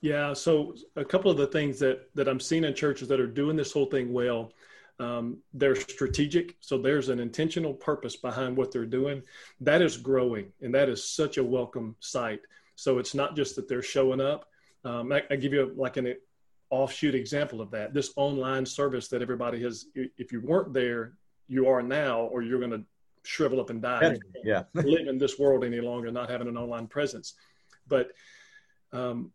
Yeah, 0.00 0.32
so 0.32 0.74
a 0.94 1.04
couple 1.04 1.30
of 1.30 1.36
the 1.36 1.46
things 1.46 1.78
that 1.80 2.14
that 2.14 2.28
I'm 2.28 2.40
seeing 2.40 2.64
in 2.64 2.74
churches 2.74 3.08
that 3.08 3.20
are 3.20 3.26
doing 3.26 3.56
this 3.56 3.72
whole 3.72 3.86
thing 3.86 4.12
well 4.12 4.52
um, 5.00 5.38
they're 5.54 5.76
strategic, 5.76 6.56
so 6.60 6.78
there's 6.78 7.08
an 7.08 7.20
intentional 7.20 7.72
purpose 7.72 8.16
behind 8.16 8.56
what 8.56 8.72
they're 8.72 8.86
doing. 8.86 9.22
That 9.60 9.80
is 9.80 9.96
growing, 9.96 10.52
and 10.60 10.74
that 10.74 10.88
is 10.88 11.08
such 11.08 11.38
a 11.38 11.44
welcome 11.44 11.94
sight. 12.00 12.40
So 12.74 12.98
it's 12.98 13.14
not 13.14 13.36
just 13.36 13.56
that 13.56 13.68
they're 13.68 13.82
showing 13.82 14.20
up. 14.20 14.46
Um, 14.84 15.12
I, 15.12 15.22
I, 15.30 15.36
give 15.36 15.52
you 15.52 15.72
like 15.76 15.96
an 15.96 16.14
offshoot 16.70 17.14
example 17.14 17.60
of 17.60 17.70
that. 17.72 17.94
This 17.94 18.12
online 18.16 18.66
service 18.66 19.08
that 19.08 19.22
everybody 19.22 19.62
has. 19.62 19.86
If 19.94 20.32
you 20.32 20.40
weren't 20.40 20.72
there, 20.72 21.14
you 21.48 21.68
are 21.68 21.82
now, 21.82 22.22
or 22.22 22.42
you're 22.42 22.60
going 22.60 22.70
to 22.70 22.84
shrivel 23.24 23.60
up 23.60 23.70
and 23.70 23.82
die. 23.82 24.16
Yeah, 24.44 24.64
live 24.74 25.06
in 25.06 25.18
this 25.18 25.38
world 25.38 25.64
any 25.64 25.80
longer, 25.80 26.10
not 26.10 26.30
having 26.30 26.48
an 26.48 26.56
online 26.56 26.86
presence. 26.88 27.34
But 27.86 28.10
um, 28.92 29.32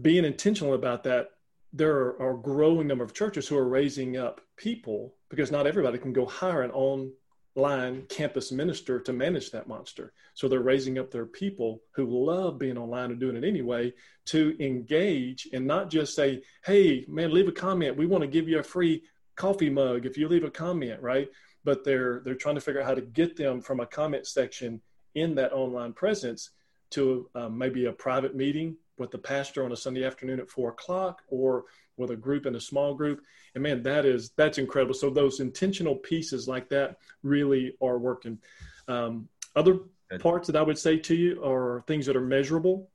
being 0.00 0.24
intentional 0.24 0.74
about 0.74 1.04
that 1.04 1.30
there 1.72 1.96
are, 1.96 2.30
a 2.30 2.42
growing 2.42 2.86
number 2.86 3.04
of 3.04 3.14
churches 3.14 3.46
who 3.46 3.56
are 3.56 3.68
raising 3.68 4.16
up 4.16 4.40
people 4.56 5.14
because 5.28 5.50
not 5.50 5.66
everybody 5.66 5.98
can 5.98 6.12
go 6.12 6.24
hire 6.24 6.62
an 6.62 6.70
online 6.70 8.06
campus 8.08 8.50
minister 8.50 9.00
to 9.00 9.12
manage 9.12 9.50
that 9.50 9.68
monster. 9.68 10.12
So 10.34 10.48
they're 10.48 10.60
raising 10.60 10.98
up 10.98 11.10
their 11.10 11.26
people 11.26 11.82
who 11.92 12.06
love 12.24 12.58
being 12.58 12.78
online 12.78 13.10
and 13.10 13.20
doing 13.20 13.36
it 13.36 13.44
anyway 13.44 13.92
to 14.26 14.56
engage 14.60 15.48
and 15.52 15.66
not 15.66 15.90
just 15.90 16.14
say, 16.14 16.42
hey, 16.64 17.04
man, 17.08 17.32
leave 17.32 17.48
a 17.48 17.52
comment. 17.52 17.96
We 17.96 18.06
want 18.06 18.22
to 18.22 18.28
give 18.28 18.48
you 18.48 18.60
a 18.60 18.62
free 18.62 19.02
coffee 19.36 19.70
mug 19.70 20.06
if 20.06 20.16
you 20.16 20.28
leave 20.28 20.44
a 20.44 20.50
comment, 20.50 21.00
right? 21.02 21.28
But 21.64 21.84
they're 21.84 22.22
they're 22.24 22.34
trying 22.34 22.54
to 22.54 22.60
figure 22.60 22.80
out 22.80 22.86
how 22.86 22.94
to 22.94 23.02
get 23.02 23.36
them 23.36 23.60
from 23.60 23.80
a 23.80 23.86
comment 23.86 24.26
section 24.26 24.80
in 25.14 25.34
that 25.34 25.52
online 25.52 25.92
presence 25.92 26.50
to 26.90 27.28
um, 27.34 27.58
maybe 27.58 27.84
a 27.84 27.92
private 27.92 28.34
meeting 28.34 28.76
with 28.98 29.10
the 29.10 29.18
pastor 29.18 29.64
on 29.64 29.72
a 29.72 29.76
Sunday 29.76 30.04
afternoon 30.04 30.40
at 30.40 30.50
four 30.50 30.70
o'clock 30.70 31.22
or 31.28 31.64
with 31.96 32.10
a 32.10 32.16
group 32.16 32.46
in 32.46 32.54
a 32.54 32.60
small 32.60 32.94
group. 32.94 33.22
And 33.54 33.62
man, 33.62 33.82
that 33.82 34.04
is, 34.04 34.30
that's 34.36 34.58
incredible. 34.58 34.94
So 34.94 35.10
those 35.10 35.40
intentional 35.40 35.96
pieces 35.96 36.46
like 36.48 36.68
that 36.68 36.98
really 37.22 37.74
are 37.82 37.98
working. 37.98 38.38
Um, 38.86 39.28
other 39.56 39.80
parts 40.20 40.46
that 40.46 40.56
I 40.56 40.62
would 40.62 40.78
say 40.78 40.96
to 40.98 41.14
you 41.14 41.44
are 41.44 41.82
things 41.86 42.06
that 42.06 42.16
are 42.16 42.20
measurable. 42.20 42.88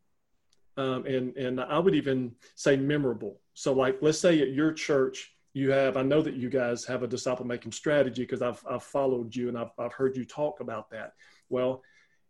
um, 0.78 1.06
and 1.06 1.36
and 1.38 1.62
I 1.62 1.80
would 1.80 1.96
even 1.96 2.34
say 2.56 2.76
memorable. 2.78 3.40
So 3.54 3.74
like 3.74 4.00
let's 4.02 4.20
say 4.20 4.42
at 4.42 4.52
your 4.54 4.74
church 4.74 5.36
you 5.54 5.72
have 5.72 5.98
I 5.98 6.02
know 6.02 6.22
that 6.22 6.34
you 6.36 6.50
guys 6.50 6.84
have 6.86 7.04
a 7.04 7.08
disciple 7.08 7.46
making 7.46 7.72
strategy 7.72 8.24
because 8.24 8.42
I've 8.42 8.64
I've 8.70 8.84
followed 8.84 9.36
you 9.36 9.50
and 9.50 9.58
I've 9.58 9.72
I've 9.78 9.94
heard 9.94 10.18
you 10.18 10.26
talk 10.26 10.60
about 10.62 10.90
that. 10.92 11.14
Well, 11.50 11.84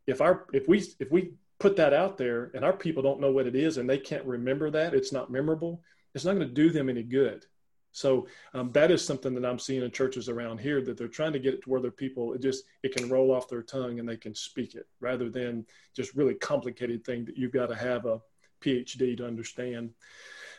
if 0.07 0.19
our 0.19 0.45
if 0.51 0.67
we 0.67 0.83
if 0.99 1.09
we 1.11 1.33
put 1.63 1.77
that 1.77 1.93
out 1.93 2.17
there 2.17 2.51
and 2.53 2.65
our 2.65 2.73
people 2.73 3.01
don't 3.01 3.21
know 3.21 3.31
what 3.31 3.47
it 3.47 3.55
is 3.55 3.77
and 3.77 3.89
they 3.89 3.97
can't 3.97 4.25
remember 4.25 4.69
that. 4.69 4.93
It's 4.93 5.13
not 5.13 5.31
memorable. 5.31 5.81
It's 6.13 6.25
not 6.25 6.33
going 6.33 6.45
to 6.45 6.53
do 6.53 6.69
them 6.69 6.89
any 6.89 7.03
good. 7.03 7.45
So 7.93 8.27
um, 8.53 8.69
that 8.73 8.91
is 8.91 9.05
something 9.05 9.33
that 9.35 9.45
i'm 9.45 9.59
seeing 9.59 9.83
in 9.83 9.91
churches 9.91 10.27
around 10.27 10.59
here 10.59 10.81
that 10.81 10.97
they're 10.97 11.07
trying 11.07 11.31
to 11.31 11.39
get 11.39 11.53
it 11.53 11.63
to 11.63 11.69
where 11.69 11.79
their 11.79 11.91
people 11.91 12.33
it 12.33 12.41
just 12.41 12.65
it 12.81 12.93
can 12.93 13.07
roll 13.07 13.31
off 13.31 13.47
their 13.47 13.61
tongue 13.61 13.99
and 13.99 14.09
they 14.09 14.17
can 14.17 14.33
speak 14.35 14.73
it 14.73 14.87
rather 14.99 15.29
than 15.29 15.65
just 15.95 16.15
really 16.15 16.33
complicated 16.33 17.05
thing 17.05 17.23
that 17.23 17.37
you've 17.37 17.53
got 17.53 17.67
to 17.67 17.75
have 17.75 18.05
a 18.05 18.19
phd 18.61 19.17
to 19.17 19.25
understand. 19.25 19.91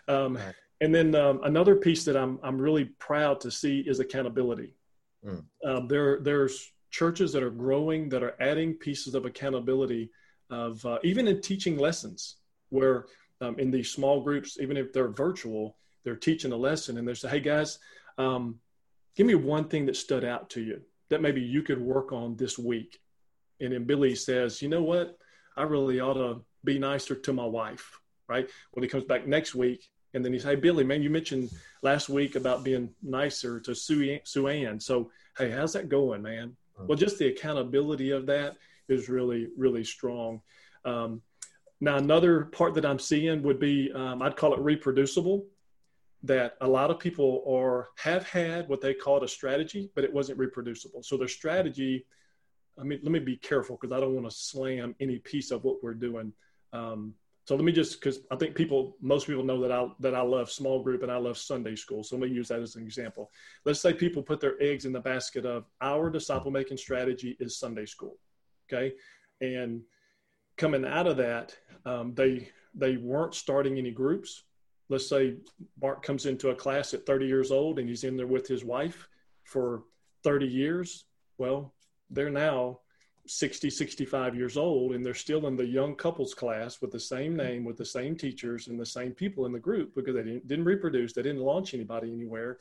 Um, 0.06 0.36
right. 0.36 0.54
and 0.80 0.94
then 0.94 1.14
um, 1.16 1.40
another 1.42 1.74
piece 1.74 2.04
that 2.04 2.16
i'm 2.16 2.38
i'm 2.42 2.58
really 2.58 2.86
proud 3.08 3.40
to 3.40 3.50
see 3.50 3.80
is 3.80 4.00
accountability. 4.00 4.72
Mm. 5.26 5.88
there 5.88 6.20
there's 6.20 6.72
churches 6.90 7.32
that 7.32 7.42
are 7.42 7.50
growing 7.50 8.08
that 8.10 8.22
are 8.22 8.36
adding 8.40 8.74
pieces 8.74 9.14
of 9.16 9.26
accountability 9.26 10.10
of 10.50 10.84
uh, 10.86 10.98
even 11.02 11.28
in 11.28 11.40
teaching 11.40 11.78
lessons 11.78 12.36
where 12.70 13.06
um, 13.40 13.58
in 13.58 13.70
these 13.70 13.90
small 13.90 14.20
groups 14.20 14.58
even 14.60 14.76
if 14.76 14.92
they're 14.92 15.08
virtual 15.08 15.76
they're 16.04 16.16
teaching 16.16 16.52
a 16.52 16.56
lesson 16.56 16.98
and 16.98 17.06
they 17.08 17.14
say 17.14 17.28
hey 17.28 17.40
guys 17.40 17.78
um, 18.18 18.58
give 19.16 19.26
me 19.26 19.34
one 19.34 19.68
thing 19.68 19.86
that 19.86 19.96
stood 19.96 20.24
out 20.24 20.50
to 20.50 20.60
you 20.60 20.80
that 21.10 21.22
maybe 21.22 21.40
you 21.40 21.62
could 21.62 21.80
work 21.80 22.12
on 22.12 22.36
this 22.36 22.58
week. 22.58 22.98
And 23.60 23.72
then 23.72 23.84
billy 23.84 24.14
says 24.14 24.60
you 24.60 24.68
know 24.68 24.82
what? 24.82 25.16
I 25.56 25.62
really 25.62 26.00
ought 26.00 26.14
to 26.14 26.42
be 26.64 26.78
nicer 26.78 27.14
to 27.14 27.32
my 27.32 27.46
wife 27.46 28.00
right? 28.28 28.48
When 28.72 28.82
he 28.82 28.88
comes 28.88 29.04
back 29.04 29.26
next 29.26 29.54
week 29.54 29.88
and 30.14 30.24
then 30.24 30.32
he 30.32 30.38
say 30.38 30.50
hey 30.50 30.56
billy 30.56 30.84
man 30.84 31.02
you 31.02 31.10
mentioned 31.10 31.50
last 31.82 32.08
week 32.08 32.36
about 32.36 32.64
being 32.64 32.90
nicer 33.02 33.60
to 33.60 33.74
sue, 33.74 34.18
sue 34.24 34.48
ann. 34.48 34.80
So 34.80 35.10
hey 35.38 35.50
how's 35.50 35.72
that 35.74 35.88
going 35.88 36.22
man? 36.22 36.56
Well, 36.76 36.98
just 36.98 37.18
the 37.18 37.28
accountability 37.28 38.10
of 38.10 38.26
that 38.26 38.56
is 38.88 39.08
really, 39.08 39.48
really 39.56 39.84
strong. 39.84 40.40
Um, 40.84 41.22
now, 41.80 41.96
another 41.96 42.46
part 42.46 42.74
that 42.74 42.86
I'm 42.86 42.98
seeing 42.98 43.42
would 43.42 43.58
be 43.58 43.92
um, 43.92 44.22
I'd 44.22 44.36
call 44.36 44.54
it 44.54 44.60
reproducible. 44.60 45.46
That 46.22 46.54
a 46.62 46.68
lot 46.68 46.90
of 46.90 46.98
people 46.98 47.44
are 47.46 47.88
have 47.96 48.26
had 48.26 48.68
what 48.68 48.80
they 48.80 48.94
called 48.94 49.22
a 49.22 49.28
strategy, 49.28 49.90
but 49.94 50.04
it 50.04 50.12
wasn't 50.12 50.38
reproducible. 50.38 51.02
So 51.02 51.18
their 51.18 51.28
strategy, 51.28 52.06
I 52.78 52.82
mean, 52.82 53.00
let 53.02 53.12
me 53.12 53.18
be 53.18 53.36
careful 53.36 53.76
because 53.78 53.94
I 53.94 54.00
don't 54.00 54.14
want 54.14 54.30
to 54.30 54.34
slam 54.34 54.94
any 55.00 55.18
piece 55.18 55.50
of 55.50 55.64
what 55.64 55.82
we're 55.82 55.92
doing. 55.92 56.32
Um, 56.72 57.14
so 57.44 57.54
let 57.56 57.64
me 57.64 57.72
just 57.72 58.00
because 58.00 58.20
I 58.30 58.36
think 58.36 58.54
people, 58.54 58.96
most 59.02 59.26
people 59.26 59.44
know 59.44 59.60
that 59.60 59.70
I 59.70 59.86
that 60.00 60.14
I 60.14 60.22
love 60.22 60.50
small 60.50 60.82
group 60.82 61.02
and 61.02 61.12
I 61.12 61.16
love 61.16 61.36
Sunday 61.36 61.76
school. 61.76 62.02
So 62.02 62.16
let 62.16 62.30
me 62.30 62.34
use 62.34 62.48
that 62.48 62.60
as 62.60 62.76
an 62.76 62.84
example. 62.84 63.30
Let's 63.66 63.80
say 63.80 63.92
people 63.92 64.22
put 64.22 64.40
their 64.40 64.60
eggs 64.62 64.86
in 64.86 64.92
the 64.92 65.00
basket 65.00 65.44
of 65.44 65.66
our 65.82 66.08
disciple 66.08 66.50
making 66.50 66.78
strategy 66.78 67.36
is 67.40 67.58
Sunday 67.58 67.84
school, 67.84 68.16
okay, 68.72 68.94
and 69.40 69.82
coming 70.56 70.84
out 70.84 71.06
of 71.06 71.16
that, 71.18 71.56
um, 71.84 72.14
they 72.14 72.48
they 72.74 72.96
weren't 72.96 73.34
starting 73.34 73.78
any 73.78 73.90
groups. 73.90 74.42
Let's 74.88 75.08
say 75.08 75.36
Mark 75.80 76.02
comes 76.02 76.26
into 76.26 76.50
a 76.50 76.54
class 76.54 76.92
at 76.92 77.06
30 77.06 77.26
years 77.26 77.50
old 77.50 77.78
and 77.78 77.88
he's 77.88 78.04
in 78.04 78.16
there 78.16 78.26
with 78.26 78.46
his 78.46 78.64
wife 78.64 79.08
for 79.44 79.84
30 80.24 80.46
years. 80.46 81.04
Well, 81.38 81.72
they're 82.10 82.30
now 82.30 82.80
60, 83.26 83.70
65 83.70 84.36
years 84.36 84.56
old, 84.56 84.92
and 84.92 85.04
they're 85.04 85.14
still 85.14 85.46
in 85.46 85.56
the 85.56 85.66
young 85.66 85.94
couples 85.94 86.34
class 86.34 86.80
with 86.82 86.90
the 86.90 87.00
same 87.00 87.34
name, 87.34 87.64
with 87.64 87.78
the 87.78 87.84
same 87.84 88.16
teachers, 88.16 88.68
and 88.68 88.78
the 88.78 88.84
same 88.84 89.12
people 89.12 89.46
in 89.46 89.52
the 89.52 89.58
group 89.58 89.94
because 89.94 90.14
they 90.14 90.22
didn't, 90.22 90.46
didn't 90.46 90.64
reproduce. 90.66 91.12
They 91.12 91.22
didn't 91.22 91.42
launch 91.42 91.72
anybody 91.72 92.12
anywhere. 92.12 92.58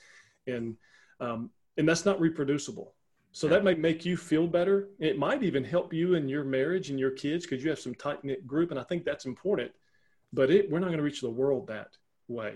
And, 0.48 0.78
um, 1.20 1.50
and 1.78 1.88
that's 1.88 2.06
not 2.06 2.22
reproducible. 2.22 2.94
So 3.34 3.48
that 3.48 3.64
might 3.64 3.80
make 3.80 4.06
you 4.06 4.16
feel 4.16 4.48
better. 4.48 4.90
It 5.00 5.18
might 5.18 5.44
even 5.44 5.64
help 5.64 5.92
you 5.92 6.14
in 6.14 6.30
your 6.30 6.44
marriage 6.44 6.90
and 6.90 7.00
your 7.00 7.12
kids 7.12 7.46
because 7.46 7.64
you 7.64 7.70
have 7.70 7.80
some 7.80 7.96
tight 7.96 8.24
knit 8.24 8.48
group. 8.48 8.72
And 8.72 8.80
I 8.80 8.84
think 8.84 9.04
that's 9.04 9.26
important. 9.26 9.72
But 10.32 10.50
it, 10.50 10.70
we're 10.70 10.80
not 10.80 10.88
going 10.88 10.98
to 10.98 11.04
reach 11.04 11.22
the 11.22 11.30
world 11.30 11.68
that 11.68 11.98
way. 12.28 12.54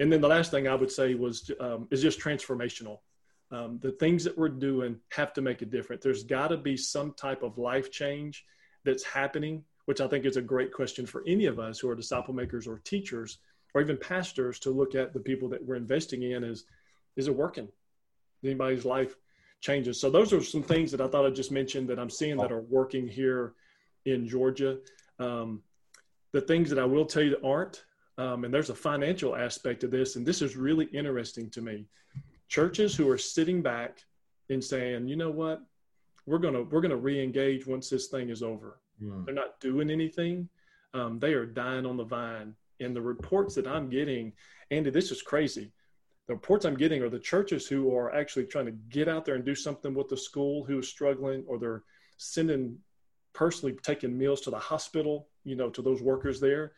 And 0.00 0.12
then 0.12 0.20
the 0.20 0.28
last 0.28 0.50
thing 0.50 0.68
I 0.68 0.74
would 0.74 0.92
say 0.92 1.14
was 1.14 1.50
um, 1.58 1.88
is 1.90 2.00
just 2.00 2.20
transformational 2.20 2.98
um, 3.50 3.78
the 3.82 3.92
things 3.92 4.24
that 4.24 4.36
we're 4.36 4.48
doing 4.48 4.96
have 5.10 5.32
to 5.34 5.42
make 5.42 5.62
a 5.62 5.66
difference. 5.66 6.02
There's 6.02 6.24
got 6.24 6.48
to 6.48 6.56
be 6.56 6.76
some 6.76 7.14
type 7.14 7.42
of 7.42 7.58
life 7.58 7.90
change 7.90 8.44
that's 8.84 9.04
happening, 9.04 9.64
which 9.86 10.00
I 10.00 10.08
think 10.08 10.24
is 10.24 10.36
a 10.36 10.42
great 10.42 10.72
question 10.72 11.06
for 11.06 11.24
any 11.26 11.46
of 11.46 11.58
us 11.58 11.78
who 11.78 11.88
are 11.88 11.94
disciple 11.94 12.34
makers 12.34 12.66
or 12.66 12.78
teachers 12.84 13.38
or 13.74 13.80
even 13.80 13.96
pastors 13.96 14.58
to 14.60 14.70
look 14.70 14.94
at 14.94 15.12
the 15.12 15.20
people 15.20 15.48
that 15.48 15.64
we're 15.64 15.76
investing 15.76 16.22
in 16.22 16.44
is 16.44 16.64
is 17.16 17.26
it 17.26 17.34
working? 17.34 17.68
Anybody's 18.44 18.84
life 18.84 19.16
changes. 19.60 20.00
So 20.00 20.10
those 20.10 20.32
are 20.32 20.42
some 20.42 20.62
things 20.62 20.90
that 20.92 21.00
I 21.00 21.08
thought 21.08 21.26
I 21.26 21.30
just 21.30 21.52
mentioned 21.52 21.88
that 21.88 21.98
I'm 21.98 22.10
seeing 22.10 22.36
that 22.38 22.52
are 22.52 22.60
working 22.60 23.06
here 23.06 23.54
in 24.04 24.26
Georgia. 24.26 24.78
Um, 25.18 25.62
the 26.32 26.40
things 26.40 26.70
that 26.70 26.78
I 26.78 26.84
will 26.84 27.06
tell 27.06 27.22
you 27.22 27.30
that 27.30 27.46
aren't, 27.46 27.84
um, 28.18 28.44
and 28.44 28.52
there's 28.52 28.70
a 28.70 28.74
financial 28.74 29.34
aspect 29.34 29.84
of 29.84 29.90
this, 29.90 30.16
and 30.16 30.26
this 30.26 30.42
is 30.42 30.56
really 30.56 30.86
interesting 30.86 31.50
to 31.50 31.62
me 31.62 31.86
churches 32.48 32.96
who 32.96 33.08
are 33.08 33.18
sitting 33.18 33.62
back 33.62 34.04
and 34.50 34.62
saying, 34.62 35.06
you 35.06 35.16
know 35.16 35.30
what, 35.30 35.62
we're 36.26 36.38
gonna 36.38 36.62
we're 36.62 36.80
gonna 36.80 36.96
re-engage 36.96 37.66
once 37.66 37.88
this 37.88 38.08
thing 38.08 38.30
is 38.30 38.42
over. 38.42 38.80
Mm. 39.02 39.24
They're 39.24 39.34
not 39.34 39.60
doing 39.60 39.90
anything. 39.90 40.48
Um, 40.94 41.18
they 41.18 41.34
are 41.34 41.46
dying 41.46 41.86
on 41.86 41.96
the 41.96 42.04
vine. 42.04 42.54
And 42.80 42.94
the 42.94 43.02
reports 43.02 43.54
that 43.56 43.66
I'm 43.66 43.88
getting, 43.88 44.32
Andy, 44.70 44.90
this 44.90 45.10
is 45.10 45.22
crazy. 45.22 45.72
The 46.28 46.34
reports 46.34 46.66
I'm 46.66 46.76
getting 46.76 47.02
are 47.02 47.08
the 47.08 47.18
churches 47.18 47.66
who 47.66 47.96
are 47.96 48.14
actually 48.14 48.44
trying 48.44 48.66
to 48.66 48.72
get 48.72 49.08
out 49.08 49.24
there 49.24 49.34
and 49.34 49.44
do 49.44 49.54
something 49.54 49.94
with 49.94 50.08
the 50.08 50.16
school 50.16 50.62
who 50.62 50.78
is 50.78 50.88
struggling, 50.88 51.42
or 51.48 51.58
they're 51.58 51.84
sending 52.18 52.76
personally 53.32 53.74
taking 53.82 54.16
meals 54.16 54.42
to 54.42 54.50
the 54.50 54.58
hospital, 54.58 55.28
you 55.44 55.56
know, 55.56 55.70
to 55.70 55.80
those 55.80 56.02
workers 56.02 56.38
there. 56.38 56.72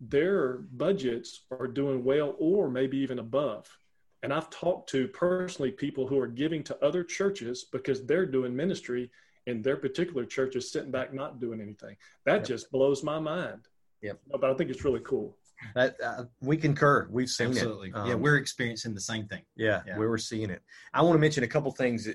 Their 0.00 0.58
budgets 0.72 1.42
are 1.52 1.68
doing 1.68 2.02
well, 2.04 2.34
or 2.38 2.68
maybe 2.68 2.98
even 2.98 3.20
above. 3.20 3.66
And 4.24 4.32
I've 4.32 4.50
talked 4.50 4.90
to 4.90 5.06
personally 5.08 5.70
people 5.70 6.08
who 6.08 6.18
are 6.18 6.26
giving 6.26 6.64
to 6.64 6.84
other 6.84 7.04
churches 7.04 7.64
because 7.70 8.04
they're 8.04 8.26
doing 8.26 8.56
ministry 8.56 9.10
and 9.46 9.62
their 9.62 9.76
particular 9.76 10.24
church 10.24 10.56
is 10.56 10.72
sitting 10.72 10.90
back 10.90 11.14
not 11.14 11.38
doing 11.38 11.60
anything. 11.60 11.96
That 12.24 12.38
yep. 12.38 12.44
just 12.44 12.72
blows 12.72 13.04
my 13.04 13.20
mind. 13.20 13.68
Yep. 14.02 14.18
But 14.32 14.50
I 14.50 14.54
think 14.54 14.70
it's 14.70 14.84
really 14.84 15.00
cool. 15.04 15.36
That 15.74 15.96
uh, 16.02 16.24
we 16.40 16.56
concur. 16.56 17.08
We've 17.10 17.28
seen 17.28 17.48
Absolutely. 17.48 17.88
it. 17.88 17.96
Um, 17.96 18.08
yeah, 18.08 18.14
we're 18.14 18.36
experiencing 18.36 18.94
the 18.94 19.00
same 19.00 19.26
thing. 19.26 19.42
Yeah, 19.56 19.82
yeah, 19.86 19.98
we 19.98 20.06
were 20.06 20.18
seeing 20.18 20.50
it. 20.50 20.62
I 20.92 21.02
want 21.02 21.14
to 21.14 21.20
mention 21.20 21.44
a 21.44 21.48
couple 21.48 21.72
things 21.72 22.08
uh, 22.08 22.12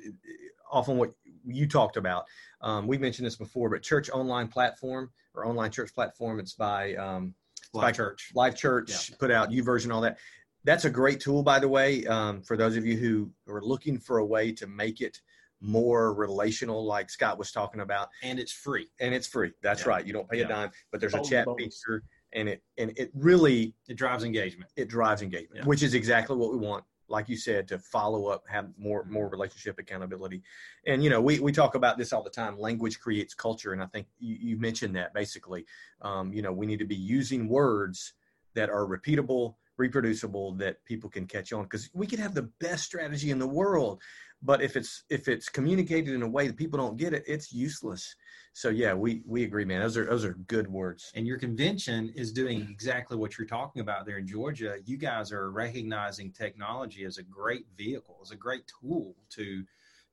off 0.72 0.90
on 0.90 0.98
what 0.98 1.12
you 1.46 1.68
talked 1.68 1.98
about. 1.98 2.26
Um, 2.62 2.88
we 2.88 2.98
mentioned 2.98 3.26
this 3.26 3.36
before, 3.36 3.70
but 3.70 3.82
church 3.82 4.10
online 4.10 4.48
platform 4.48 5.12
or 5.34 5.46
online 5.46 5.72
church 5.72 5.94
platform. 5.94 6.40
It's 6.40 6.54
by 6.54 6.96
um, 6.96 7.34
Live 7.74 7.84
by 7.84 7.92
Church. 7.92 8.32
Life.Church 8.36 9.10
yeah. 9.10 9.16
put 9.20 9.32
out 9.32 9.50
YouVersion, 9.50 9.94
all 9.94 10.02
that 10.02 10.18
that's 10.64 10.86
a 10.86 10.90
great 10.90 11.20
tool, 11.20 11.44
by 11.44 11.60
the 11.60 11.68
way, 11.68 12.06
um, 12.06 12.42
for 12.42 12.56
those 12.56 12.76
of 12.76 12.86
you 12.86 12.98
who 12.98 13.32
are 13.52 13.62
looking 13.62 13.98
for 13.98 14.20
a 14.20 14.26
way 14.26 14.52
to 14.54 14.68
make 14.68 15.02
it 15.02 15.20
more 15.60 16.14
relational, 16.14 16.86
like 16.86 17.10
Scott 17.10 17.38
was 17.38 17.52
talking 17.52 17.82
about. 17.82 18.10
And 18.24 18.40
it's 18.40 18.52
free. 18.52 18.88
And 19.00 19.14
it's 19.14 19.28
free. 19.28 19.52
That's 19.62 19.82
yeah. 19.82 19.90
right. 19.90 20.06
You 20.06 20.14
don't 20.14 20.30
pay 20.30 20.40
yeah. 20.40 20.46
a 20.46 20.50
dime, 20.50 20.72
but 20.92 21.00
there's 21.00 21.14
a 21.14 21.22
chat 21.22 21.48
feature, 21.58 22.04
and 22.34 22.50
it 22.50 22.64
and 22.78 22.94
it 22.98 23.12
really 23.14 23.74
it 23.88 23.96
drives 23.96 24.24
engagement. 24.24 24.72
It 24.76 24.88
drives 24.88 25.22
engagement, 25.22 25.62
yeah. 25.62 25.66
which 25.66 25.84
is 25.84 25.94
exactly 25.94 26.36
what 26.36 26.52
we 26.52 26.58
want. 26.58 26.84
Like 27.08 27.28
you 27.28 27.36
said, 27.36 27.68
to 27.68 27.80
follow 27.80 28.28
up, 28.28 28.44
have 28.48 28.70
more 28.78 29.06
more 29.06 29.28
relationship 29.28 29.78
accountability, 29.80 30.42
and 30.88 31.04
you 31.04 31.10
know 31.10 31.22
we 31.22 31.40
we 31.40 31.52
talk 31.52 31.76
about 31.76 31.98
this 31.98 32.14
all 32.14 32.24
the 32.24 32.30
time. 32.30 32.58
Language 32.58 33.00
creates 33.00 33.34
culture, 33.34 33.74
and 33.74 33.84
I 33.84 33.88
think 33.88 34.08
you, 34.20 34.38
you 34.40 34.58
mentioned 34.58 34.96
that 34.96 35.14
basically. 35.14 35.66
Um, 36.02 36.34
you 36.34 36.42
know, 36.42 36.54
we 36.54 36.66
need 36.66 36.80
to 36.80 36.86
be 36.86 36.96
using 36.96 37.48
words 37.48 38.14
that 38.56 38.70
are 38.70 38.86
repeatable 38.86 39.56
reproducible 39.82 40.54
that 40.54 40.84
people 40.86 41.10
can 41.10 41.26
catch 41.26 41.52
on 41.52 41.64
because 41.64 41.90
we 41.94 42.08
could 42.08 42.20
have 42.20 42.36
the 42.36 42.50
best 42.60 42.84
strategy 42.84 43.32
in 43.32 43.40
the 43.40 43.48
world 43.48 44.02
but 44.42 44.62
if 44.62 44.76
it's 44.76 45.04
if 45.10 45.28
it's 45.28 45.50
communicated 45.50 46.14
in 46.14 46.24
a 46.24 46.28
way 46.28 46.48
that 46.48 46.58
people 46.58 46.80
don't 46.80 46.98
get 46.98 47.14
it 47.14 47.24
it's 47.28 47.54
useless. 47.54 48.16
So 48.54 48.70
yeah 48.70 48.94
we 48.94 49.22
we 49.26 49.44
agree 49.44 49.66
man. 49.66 49.82
Those 49.82 49.98
are 49.98 50.06
those 50.06 50.26
are 50.26 50.34
good 50.48 50.68
words. 50.68 51.12
And 51.16 51.28
your 51.28 51.38
convention 51.38 52.12
is 52.16 52.32
doing 52.32 52.68
exactly 52.70 53.18
what 53.18 53.38
you're 53.38 53.48
talking 53.48 53.82
about 53.82 54.06
there 54.06 54.18
in 54.18 54.28
georgia. 54.28 54.78
You 54.86 54.98
guys 54.98 55.32
are 55.32 55.52
recognizing 55.52 56.32
technology 56.32 57.06
as 57.06 57.18
a 57.18 57.24
great 57.24 57.66
vehicle 57.78 58.18
as 58.22 58.32
a 58.32 58.36
great 58.36 58.64
tool 58.82 59.16
to 59.32 59.64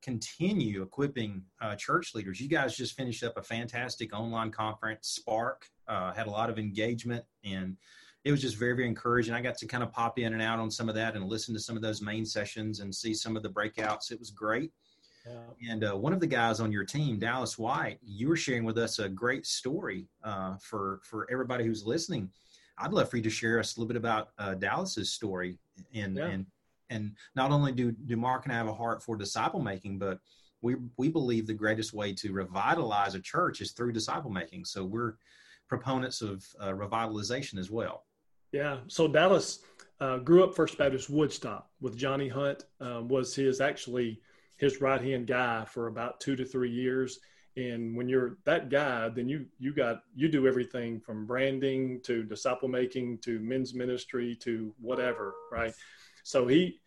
continue 0.01 0.83
equipping 0.83 1.43
uh, 1.61 1.75
church 1.75 2.15
leaders. 2.15 2.41
You 2.41 2.49
guys 2.49 2.77
just 2.77 2.97
finished 2.97 3.25
up 3.25 3.37
a 3.37 3.43
fantastic 3.43 4.15
online 4.15 4.53
conference 4.53 5.09
spark 5.09 5.67
uh, 5.89 6.13
had 6.13 6.27
a 6.27 6.31
lot 6.31 6.51
of 6.51 6.59
engagement 6.59 7.25
and 7.45 7.77
it 8.25 8.31
was 8.31 8.43
just 8.43 8.57
very, 8.57 8.75
very 8.75 8.89
encouraging. 8.89 9.35
I 9.35 9.41
got 9.41 9.57
to 9.59 9.67
kind 9.67 9.83
of 9.83 9.93
pop 9.93 10.19
in 10.19 10.33
and 10.33 10.43
out 10.43 10.59
on 10.59 10.71
some 10.71 10.89
of 10.89 10.95
that 10.97 11.15
and 11.15 11.29
listen 11.29 11.55
to 11.55 11.61
some 11.61 11.77
of 11.77 11.83
those 11.83 12.03
main 12.03 12.27
sessions 12.27 12.81
and 12.81 12.95
see 12.95 13.15
some 13.15 13.37
of 13.37 13.43
the 13.43 13.49
breakouts. 13.49 14.11
It 14.11 14.19
was 14.19 14.31
great. 14.31 14.73
Yeah. 15.27 15.73
And 15.73 15.85
uh, 15.85 15.97
one 15.97 16.13
of 16.13 16.21
the 16.21 16.27
guys 16.27 16.61
on 16.61 16.73
your 16.73 16.85
team, 16.85 17.19
Dallas 17.19 17.59
White, 17.59 17.99
you 18.03 18.29
were 18.29 18.37
sharing 18.37 18.65
with 18.65 18.79
us 18.79 18.99
a 18.99 19.09
great 19.09 19.47
story 19.47 20.07
uh, 20.25 20.57
for 20.57 21.01
for 21.03 21.27
everybody 21.31 21.65
who's 21.65 21.85
listening. 21.85 22.31
I'd 22.79 22.93
love 22.93 23.11
for 23.11 23.17
you 23.17 23.23
to 23.25 23.31
share 23.31 23.59
us 23.59 23.77
a 23.77 23.81
little 23.81 23.89
bit 23.89 23.97
about 23.97 24.31
uh, 24.39 24.55
Dallas's 24.55 25.13
story 25.13 25.59
and 25.95 26.17
yeah. 26.17 26.27
and 26.27 26.47
and 26.91 27.13
not 27.35 27.51
only 27.51 27.73
do 27.73 27.93
do 27.93 28.17
Mark 28.17 28.45
and 28.45 28.53
I 28.53 28.57
have 28.57 28.69
a 28.69 28.75
heart 28.75 29.03
for 29.03 29.17
disciple 29.17 29.61
making, 29.61 29.99
but 29.99 30.19
we 30.63 30.77
we 30.97 31.09
believe 31.09 31.47
the 31.47 31.55
greatest 31.55 31.93
way 31.93 32.13
to 32.15 32.33
revitalize 32.33 33.15
a 33.15 33.21
church 33.21 33.61
is 33.61 33.73
through 33.73 33.93
disciple 33.93 34.31
making. 34.31 34.65
So 34.65 34.85
we're 34.85 35.15
proponents 35.69 36.23
of 36.23 36.47
uh, 36.61 36.69
revitalization 36.69 37.59
as 37.59 37.71
well. 37.71 38.05
Yeah. 38.53 38.79
So 38.89 39.09
Dallas 39.09 39.61
uh, 40.01 40.19
grew 40.19 40.45
up 40.45 40.55
First 40.55 40.79
Baptist 40.79 41.11
Woodstock 41.11 41.69
with 41.81 41.97
Johnny 41.97 42.29
Hunt 42.29 42.65
um, 42.81 43.09
was 43.09 43.35
his 43.35 43.61
actually 43.61 44.21
his 44.57 44.81
right 44.81 45.01
hand 45.01 45.27
guy 45.27 45.65
for 45.65 45.87
about 45.87 46.21
two 46.21 46.37
to 46.37 46.45
three 46.45 46.71
years. 46.71 47.21
And 47.57 47.97
when 47.97 48.09
you're 48.09 48.39
that 48.45 48.71
guy, 48.71 49.09
then 49.09 49.29
you 49.29 49.47
you 49.59 49.75
got 49.75 50.03
you 50.15 50.29
do 50.29 50.47
everything 50.47 51.01
from 51.01 51.27
branding 51.27 52.01
to 52.05 52.23
disciple 52.23 52.69
making 52.69 53.19
to 53.19 53.41
men's 53.41 53.75
ministry 53.75 54.37
to 54.43 54.73
whatever, 54.81 55.35
right? 55.51 55.75
So 56.23 56.47
he, 56.47 56.79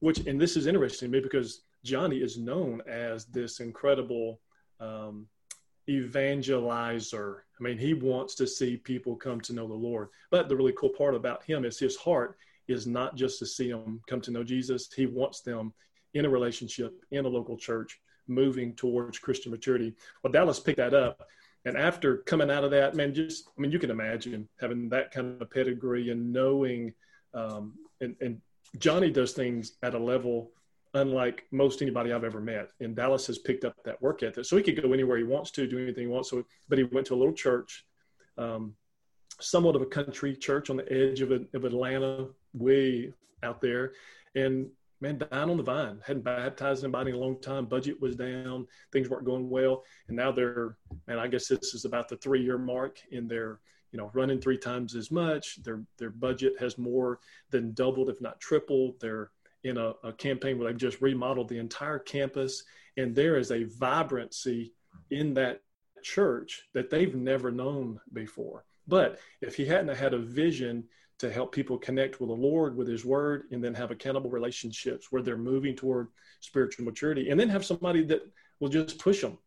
which 0.00 0.26
and 0.26 0.40
this 0.40 0.56
is 0.56 0.66
interesting 0.66 1.10
to 1.10 1.16
me 1.16 1.22
because 1.22 1.62
Johnny 1.84 2.18
is 2.18 2.36
known 2.36 2.82
as 2.86 3.24
this 3.26 3.60
incredible 3.60 4.40
um, 4.80 5.26
evangelizer. 6.00 7.38
I 7.58 7.62
mean, 7.62 7.78
he 7.78 7.94
wants 7.94 8.34
to 8.36 8.46
see 8.46 8.76
people 8.76 9.16
come 9.16 9.40
to 9.42 9.52
know 9.52 9.66
the 9.66 9.74
Lord. 9.74 10.08
But 10.30 10.48
the 10.48 10.56
really 10.56 10.74
cool 10.78 10.90
part 10.90 11.14
about 11.14 11.44
him 11.44 11.64
is 11.64 11.78
his 11.78 11.96
heart 11.96 12.36
is 12.68 12.86
not 12.86 13.16
just 13.16 13.38
to 13.40 13.46
see 13.46 13.70
them 13.70 14.00
come 14.06 14.20
to 14.22 14.30
know 14.30 14.44
Jesus. 14.44 14.90
He 14.92 15.06
wants 15.06 15.40
them 15.40 15.72
in 16.14 16.24
a 16.24 16.30
relationship 16.30 17.04
in 17.10 17.24
a 17.24 17.28
local 17.28 17.56
church, 17.56 18.00
moving 18.28 18.74
towards 18.74 19.18
Christian 19.18 19.52
maturity. 19.52 19.94
Well, 20.22 20.32
Dallas 20.32 20.60
picked 20.60 20.78
that 20.78 20.94
up. 20.94 21.26
And 21.64 21.76
after 21.76 22.18
coming 22.18 22.50
out 22.50 22.64
of 22.64 22.72
that, 22.72 22.94
man, 22.94 23.14
just, 23.14 23.48
I 23.56 23.60
mean, 23.60 23.70
you 23.70 23.78
can 23.78 23.90
imagine 23.90 24.48
having 24.60 24.88
that 24.88 25.12
kind 25.12 25.40
of 25.40 25.50
pedigree 25.50 26.10
and 26.10 26.32
knowing, 26.32 26.92
um, 27.34 27.74
and, 28.00 28.16
and 28.20 28.40
Johnny 28.78 29.10
does 29.10 29.32
things 29.32 29.72
at 29.82 29.94
a 29.94 29.98
level 29.98 30.50
unlike 30.94 31.46
most 31.50 31.80
anybody 31.82 32.12
I've 32.12 32.24
ever 32.24 32.40
met. 32.40 32.70
And 32.80 32.94
Dallas 32.94 33.26
has 33.26 33.38
picked 33.38 33.64
up 33.64 33.74
that 33.84 34.00
work 34.02 34.22
ethic. 34.22 34.44
So 34.44 34.56
he 34.56 34.62
could 34.62 34.80
go 34.82 34.92
anywhere 34.92 35.16
he 35.16 35.24
wants 35.24 35.50
to, 35.52 35.66
do 35.66 35.78
anything 35.78 36.04
he 36.04 36.12
wants. 36.12 36.30
So, 36.30 36.44
but 36.68 36.78
he 36.78 36.84
went 36.84 37.06
to 37.06 37.14
a 37.14 37.16
little 37.16 37.34
church, 37.34 37.86
um, 38.36 38.74
somewhat 39.40 39.76
of 39.76 39.82
a 39.82 39.86
country 39.86 40.36
church 40.36 40.70
on 40.70 40.76
the 40.76 40.92
edge 40.92 41.20
of, 41.20 41.32
a, 41.32 41.40
of 41.54 41.64
Atlanta, 41.64 42.28
way 42.52 43.12
out 43.42 43.60
there. 43.60 43.92
And 44.34 44.68
man, 45.00 45.18
down 45.18 45.50
on 45.50 45.56
the 45.56 45.62
vine, 45.62 46.00
hadn't 46.06 46.24
baptized 46.24 46.84
anybody 46.84 47.10
in 47.10 47.16
a 47.16 47.20
long 47.20 47.40
time. 47.40 47.64
Budget 47.64 48.00
was 48.00 48.14
down, 48.14 48.66
things 48.92 49.08
weren't 49.08 49.24
going 49.24 49.48
well. 49.48 49.84
And 50.08 50.16
now 50.16 50.30
they're, 50.30 50.76
and 51.08 51.18
I 51.18 51.26
guess 51.26 51.48
this 51.48 51.74
is 51.74 51.86
about 51.86 52.08
the 52.08 52.16
three 52.18 52.42
year 52.42 52.58
mark 52.58 53.00
in 53.10 53.26
their, 53.26 53.60
you 53.92 53.98
know, 53.98 54.10
running 54.14 54.40
three 54.40 54.58
times 54.58 54.94
as 54.94 55.10
much. 55.10 55.62
Their, 55.62 55.82
their 55.98 56.10
budget 56.10 56.54
has 56.60 56.76
more 56.76 57.18
than 57.50 57.72
doubled, 57.72 58.10
if 58.10 58.20
not 58.20 58.40
tripled. 58.40 59.00
They're, 59.00 59.30
in 59.64 59.78
a, 59.78 59.92
a 60.02 60.12
campaign 60.12 60.58
where 60.58 60.68
they've 60.68 60.80
just 60.80 61.00
remodeled 61.00 61.48
the 61.48 61.58
entire 61.58 61.98
campus, 61.98 62.64
and 62.96 63.14
there 63.14 63.36
is 63.36 63.50
a 63.50 63.64
vibrancy 63.64 64.72
in 65.10 65.34
that 65.34 65.62
church 66.02 66.62
that 66.74 66.90
they've 66.90 67.14
never 67.14 67.50
known 67.50 68.00
before. 68.12 68.64
But 68.88 69.18
if 69.40 69.56
he 69.56 69.64
hadn't 69.64 69.96
had 69.96 70.14
a 70.14 70.18
vision 70.18 70.84
to 71.18 71.30
help 71.30 71.52
people 71.52 71.78
connect 71.78 72.20
with 72.20 72.28
the 72.28 72.34
Lord, 72.34 72.76
with 72.76 72.88
His 72.88 73.04
Word, 73.04 73.44
and 73.52 73.62
then 73.62 73.74
have 73.74 73.92
accountable 73.92 74.30
relationships 74.30 75.12
where 75.12 75.22
they're 75.22 75.36
moving 75.36 75.76
toward 75.76 76.08
spiritual 76.40 76.84
maturity, 76.84 77.30
and 77.30 77.38
then 77.38 77.48
have 77.48 77.64
somebody 77.64 78.02
that 78.06 78.22
will 78.58 78.68
just 78.68 78.98
push 78.98 79.20
them, 79.20 79.38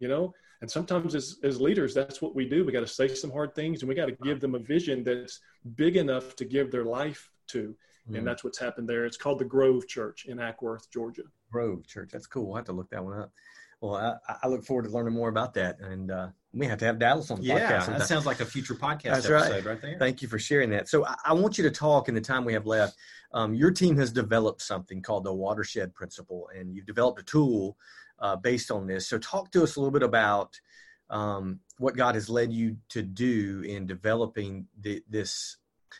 you 0.00 0.08
know. 0.08 0.34
And 0.60 0.68
sometimes 0.68 1.14
as, 1.14 1.38
as 1.44 1.60
leaders, 1.60 1.94
that's 1.94 2.20
what 2.20 2.34
we 2.34 2.48
do. 2.48 2.64
We 2.64 2.72
got 2.72 2.80
to 2.80 2.86
say 2.88 3.08
some 3.14 3.30
hard 3.30 3.54
things, 3.54 3.80
and 3.80 3.88
we 3.88 3.94
got 3.94 4.06
to 4.06 4.16
give 4.24 4.40
them 4.40 4.56
a 4.56 4.58
vision 4.58 5.04
that's 5.04 5.38
big 5.76 5.96
enough 5.96 6.34
to 6.36 6.44
give 6.44 6.72
their 6.72 6.84
life 6.84 7.30
to 7.48 7.76
mm. 8.10 8.18
and 8.18 8.26
that's 8.26 8.44
what's 8.44 8.58
happened 8.58 8.88
there. 8.88 9.04
It's 9.04 9.16
called 9.16 9.38
the 9.38 9.44
Grove 9.44 9.86
Church 9.88 10.26
in 10.26 10.38
Acworth, 10.38 10.90
Georgia. 10.90 11.22
Grove 11.50 11.86
Church. 11.86 12.10
That's 12.12 12.26
cool. 12.26 12.50
I'll 12.50 12.56
have 12.56 12.66
to 12.66 12.72
look 12.72 12.90
that 12.90 13.04
one 13.04 13.18
up. 13.18 13.32
Well, 13.80 13.94
I, 13.96 14.36
I 14.42 14.48
look 14.48 14.64
forward 14.64 14.84
to 14.84 14.90
learning 14.90 15.14
more 15.14 15.30
about 15.30 15.54
that, 15.54 15.80
and 15.80 16.10
uh, 16.10 16.28
we 16.52 16.66
have 16.66 16.78
to 16.78 16.84
have 16.84 16.98
Dallas 16.98 17.30
on 17.30 17.40
the 17.40 17.46
yeah, 17.46 17.60
podcast. 17.60 17.88
Yeah, 17.88 17.98
that 17.98 18.06
sounds 18.06 18.26
like 18.26 18.40
a 18.40 18.44
future 18.44 18.74
podcast 18.74 19.02
That's 19.02 19.30
episode 19.30 19.52
right. 19.52 19.64
right 19.64 19.80
there. 19.80 19.96
Thank 19.98 20.20
you 20.20 20.28
for 20.28 20.38
sharing 20.38 20.68
that. 20.70 20.88
So 20.88 21.06
I, 21.06 21.14
I, 21.24 21.32
want 21.32 21.56
you 21.56 21.64
to 21.64 21.70
talk 21.70 22.08
in 22.08 22.14
the 22.14 22.20
time 22.20 22.44
we 22.44 22.52
have 22.52 22.66
left. 22.66 22.96
Um, 23.32 23.54
your 23.54 23.70
team 23.70 23.96
has 23.96 24.12
developed 24.12 24.60
something 24.60 25.00
called 25.00 25.24
the 25.24 25.32
watershed 25.32 25.94
principle, 25.94 26.50
and 26.54 26.74
you've 26.74 26.84
developed 26.84 27.20
a 27.20 27.22
tool 27.22 27.78
uh, 28.18 28.36
based 28.36 28.70
on 28.70 28.86
this. 28.86 29.08
So 29.08 29.18
talk 29.18 29.50
to 29.52 29.62
us 29.62 29.76
a 29.76 29.80
little 29.80 29.92
bit 29.92 30.02
about 30.02 30.60
um, 31.08 31.60
what 31.78 31.96
God 31.96 32.16
has 32.16 32.28
led 32.28 32.52
you 32.52 32.76
to 32.90 33.02
do 33.02 33.62
in 33.66 33.86
developing 33.86 34.66
the, 34.78 35.02
this 35.08 35.56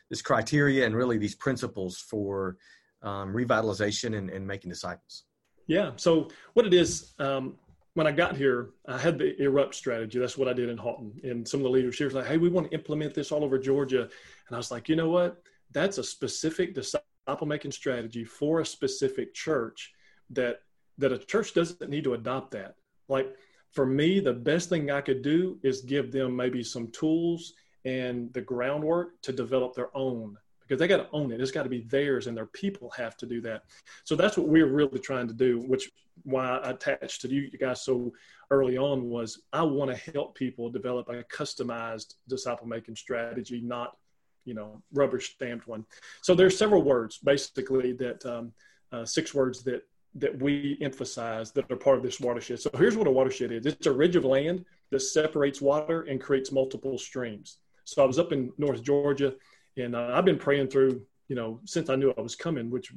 this 0.09 0.23
criteria 0.23 0.87
and 0.87 0.95
really 0.95 1.19
these 1.19 1.35
principles 1.35 1.99
for 1.99 2.57
um, 3.03 3.33
revitalization 3.33 4.17
and, 4.17 4.31
and, 4.31 4.47
making 4.47 4.71
disciples? 4.71 5.25
Yeah. 5.67 5.93
So 5.97 6.29
what 6.55 6.67
it 6.67 6.75
is, 6.75 7.15
um, 7.19 7.55
when 7.95 8.07
I 8.07 8.13
got 8.13 8.37
here, 8.37 8.71
I 8.87 8.99
had 8.99 9.19
the 9.19 9.41
erupt 9.43 9.75
strategy. 9.75 10.19
That's 10.19 10.37
what 10.37 10.49
I 10.49 10.53
did 10.53 10.69
in 10.69 10.77
Haughton. 10.77 11.13
And 11.23 11.47
some 11.47 11.61
of 11.61 11.65
the 11.65 11.71
leaders 11.71 11.99
here 11.99 12.07
was 12.07 12.15
like, 12.15 12.27
"Hey, 12.27 12.37
we 12.37 12.49
want 12.49 12.71
to 12.71 12.77
implement 12.77 13.15
this 13.15 13.33
all 13.33 13.45
over 13.45 13.59
Georgia." 13.59 14.03
And 14.03 14.53
I 14.53 14.57
was 14.57 14.71
like, 14.71 14.89
"You 14.89 14.97
know 14.97 15.09
what? 15.09 15.43
That's 15.73 15.99
a 15.99 16.05
specific 16.05 16.75
disciple 16.75 17.47
making 17.47 17.73
strategy 17.73 18.25
for 18.25 18.61
a 18.61 18.67
specific 18.67 19.35
church. 19.35 19.93
That 20.31 20.61
that 20.99 21.13
a 21.13 21.19
church 21.19 21.55
doesn't 21.55 21.91
need 21.91 22.05
to 22.05 22.15
adopt 22.15 22.53
that. 22.53 22.75
Like 23.09 23.35
for 23.73 23.87
me, 23.87 24.21
the 24.21 24.33
best 24.33 24.69
thing 24.69 24.91
I 24.91 25.01
could 25.01 25.23
do 25.23 25.59
is 25.63 25.81
give 25.81 26.13
them 26.13 26.37
maybe 26.37 26.63
some 26.63 26.89
tools 26.89 27.55
and 27.85 28.33
the 28.33 28.41
groundwork 28.41 29.21
to 29.23 29.33
develop 29.33 29.75
their 29.75 29.95
own 29.97 30.37
because 30.71 30.79
they 30.79 30.87
got 30.87 30.99
to 30.99 31.09
own 31.13 31.33
it. 31.33 31.41
It's 31.41 31.51
got 31.51 31.65
to 31.65 31.69
be 31.69 31.81
theirs, 31.81 32.29
and 32.29 32.37
their 32.37 32.47
people 32.47 32.91
have 32.91 33.17
to 33.17 33.27
do 33.27 33.41
that. 33.41 33.65
So 34.05 34.15
that's 34.15 34.37
what 34.37 34.47
we're 34.47 34.69
really 34.69 35.01
trying 35.01 35.27
to 35.27 35.35
do. 35.35 35.59
Which 35.67 35.91
why 36.23 36.59
I 36.59 36.71
attached 36.71 37.23
to 37.23 37.29
you 37.29 37.51
guys 37.51 37.83
so 37.83 38.13
early 38.51 38.79
on 38.79 39.09
was 39.09 39.43
I 39.53 39.63
want 39.63 39.91
to 39.91 40.13
help 40.13 40.37
people 40.37 40.71
develop 40.71 41.09
a 41.09 41.25
customized 41.25 42.15
disciple 42.29 42.69
making 42.69 42.95
strategy, 42.95 43.61
not 43.61 43.97
you 44.45 44.55
know 44.55 44.81
rubber 44.93 45.19
stamped 45.19 45.67
one. 45.67 45.85
So 46.23 46.37
there's 46.37 46.57
several 46.57 46.83
words 46.83 47.19
basically 47.19 47.93
that 47.95 48.25
um, 48.25 48.53
uh, 48.93 49.05
six 49.05 49.35
words 49.35 49.65
that 49.65 49.83
that 50.15 50.41
we 50.41 50.77
emphasize 50.81 51.53
that 51.53 51.71
are 51.71 51.77
part 51.77 51.97
of 51.97 52.03
this 52.03 52.21
watershed. 52.21 52.61
So 52.61 52.71
here's 52.75 52.97
what 52.97 53.07
a 53.07 53.11
watershed 53.11 53.51
is: 53.51 53.67
it's 53.67 53.87
a 53.87 53.93
ridge 53.93 54.15
of 54.15 54.25
land 54.25 54.65
that 54.91 55.01
separates 55.01 55.61
water 55.61 56.03
and 56.03 56.21
creates 56.21 56.53
multiple 56.53 56.97
streams. 56.97 57.59
So 57.91 58.05
I 58.05 58.07
was 58.07 58.21
up 58.21 58.31
in 58.31 58.53
North 58.57 58.85
Georgia, 58.85 59.35
and 59.77 59.97
uh, 59.97 60.13
I've 60.15 60.25
been 60.25 60.39
praying 60.39 60.69
through, 60.69 61.03
you 61.27 61.35
know, 61.35 61.61
since 61.65 61.91
I 61.91 61.97
knew 61.97 62.15
I 62.17 62.21
was 62.21 62.37
coming. 62.37 62.71
Which, 62.71 62.93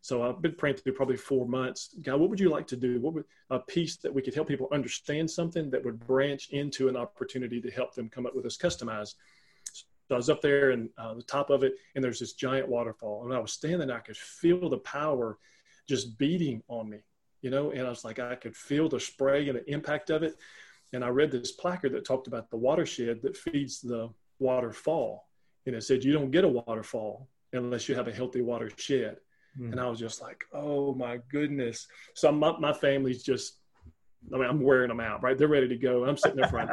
so 0.00 0.22
I've 0.22 0.40
been 0.40 0.54
praying 0.54 0.76
through 0.76 0.94
probably 0.94 1.18
four 1.18 1.46
months. 1.46 1.94
God, 2.00 2.18
what 2.18 2.30
would 2.30 2.40
you 2.40 2.48
like 2.48 2.66
to 2.68 2.76
do? 2.76 2.98
What 2.98 3.12
would 3.12 3.24
a 3.50 3.58
piece 3.58 3.96
that 3.96 4.14
we 4.14 4.22
could 4.22 4.34
help 4.34 4.48
people 4.48 4.66
understand 4.72 5.30
something 5.30 5.68
that 5.68 5.84
would 5.84 6.00
branch 6.06 6.48
into 6.48 6.88
an 6.88 6.96
opportunity 6.96 7.60
to 7.60 7.70
help 7.70 7.94
them 7.94 8.08
come 8.08 8.24
up 8.24 8.34
with 8.34 8.44
this 8.44 8.56
customized. 8.56 9.16
So 9.74 9.84
I 10.12 10.16
was 10.16 10.30
up 10.30 10.40
there 10.40 10.70
and 10.70 10.88
uh, 10.96 11.12
the 11.12 11.22
top 11.22 11.50
of 11.50 11.62
it, 11.62 11.74
and 11.94 12.02
there's 12.02 12.20
this 12.20 12.32
giant 12.32 12.68
waterfall, 12.68 13.26
and 13.26 13.34
I 13.34 13.38
was 13.40 13.52
standing. 13.52 13.90
I 13.90 13.98
could 13.98 14.16
feel 14.16 14.70
the 14.70 14.78
power 14.78 15.36
just 15.86 16.16
beating 16.16 16.62
on 16.68 16.88
me, 16.88 17.00
you 17.42 17.50
know, 17.50 17.70
and 17.72 17.82
I 17.82 17.90
was 17.90 18.02
like, 18.02 18.18
I 18.18 18.34
could 18.34 18.56
feel 18.56 18.88
the 18.88 18.98
spray 18.98 19.46
and 19.50 19.58
the 19.58 19.70
impact 19.70 20.08
of 20.08 20.22
it. 20.22 20.36
And 20.94 21.04
I 21.04 21.08
read 21.08 21.30
this 21.30 21.52
placard 21.52 21.92
that 21.92 22.06
talked 22.06 22.28
about 22.28 22.48
the 22.48 22.56
watershed 22.56 23.20
that 23.20 23.36
feeds 23.36 23.82
the 23.82 24.08
waterfall. 24.38 25.26
And 25.66 25.74
it 25.74 25.82
said, 25.82 26.04
you 26.04 26.12
don't 26.12 26.30
get 26.30 26.44
a 26.44 26.48
waterfall 26.48 27.28
unless 27.52 27.88
you 27.88 27.94
have 27.94 28.08
a 28.08 28.12
healthy 28.12 28.40
watershed. 28.40 29.18
Mm. 29.58 29.72
And 29.72 29.80
I 29.80 29.88
was 29.88 29.98
just 29.98 30.20
like, 30.20 30.44
oh 30.52 30.94
my 30.94 31.18
goodness. 31.30 31.86
So 32.14 32.30
my, 32.32 32.56
my 32.58 32.72
family's 32.72 33.22
just, 33.22 33.58
I 34.32 34.36
mean, 34.36 34.48
I'm 34.48 34.60
wearing 34.60 34.88
them 34.88 35.00
out, 35.00 35.22
right? 35.22 35.38
They're 35.38 35.48
ready 35.48 35.68
to 35.68 35.76
go. 35.76 36.04
I'm 36.04 36.16
sitting 36.16 36.36
there 36.36 36.48
front. 36.48 36.70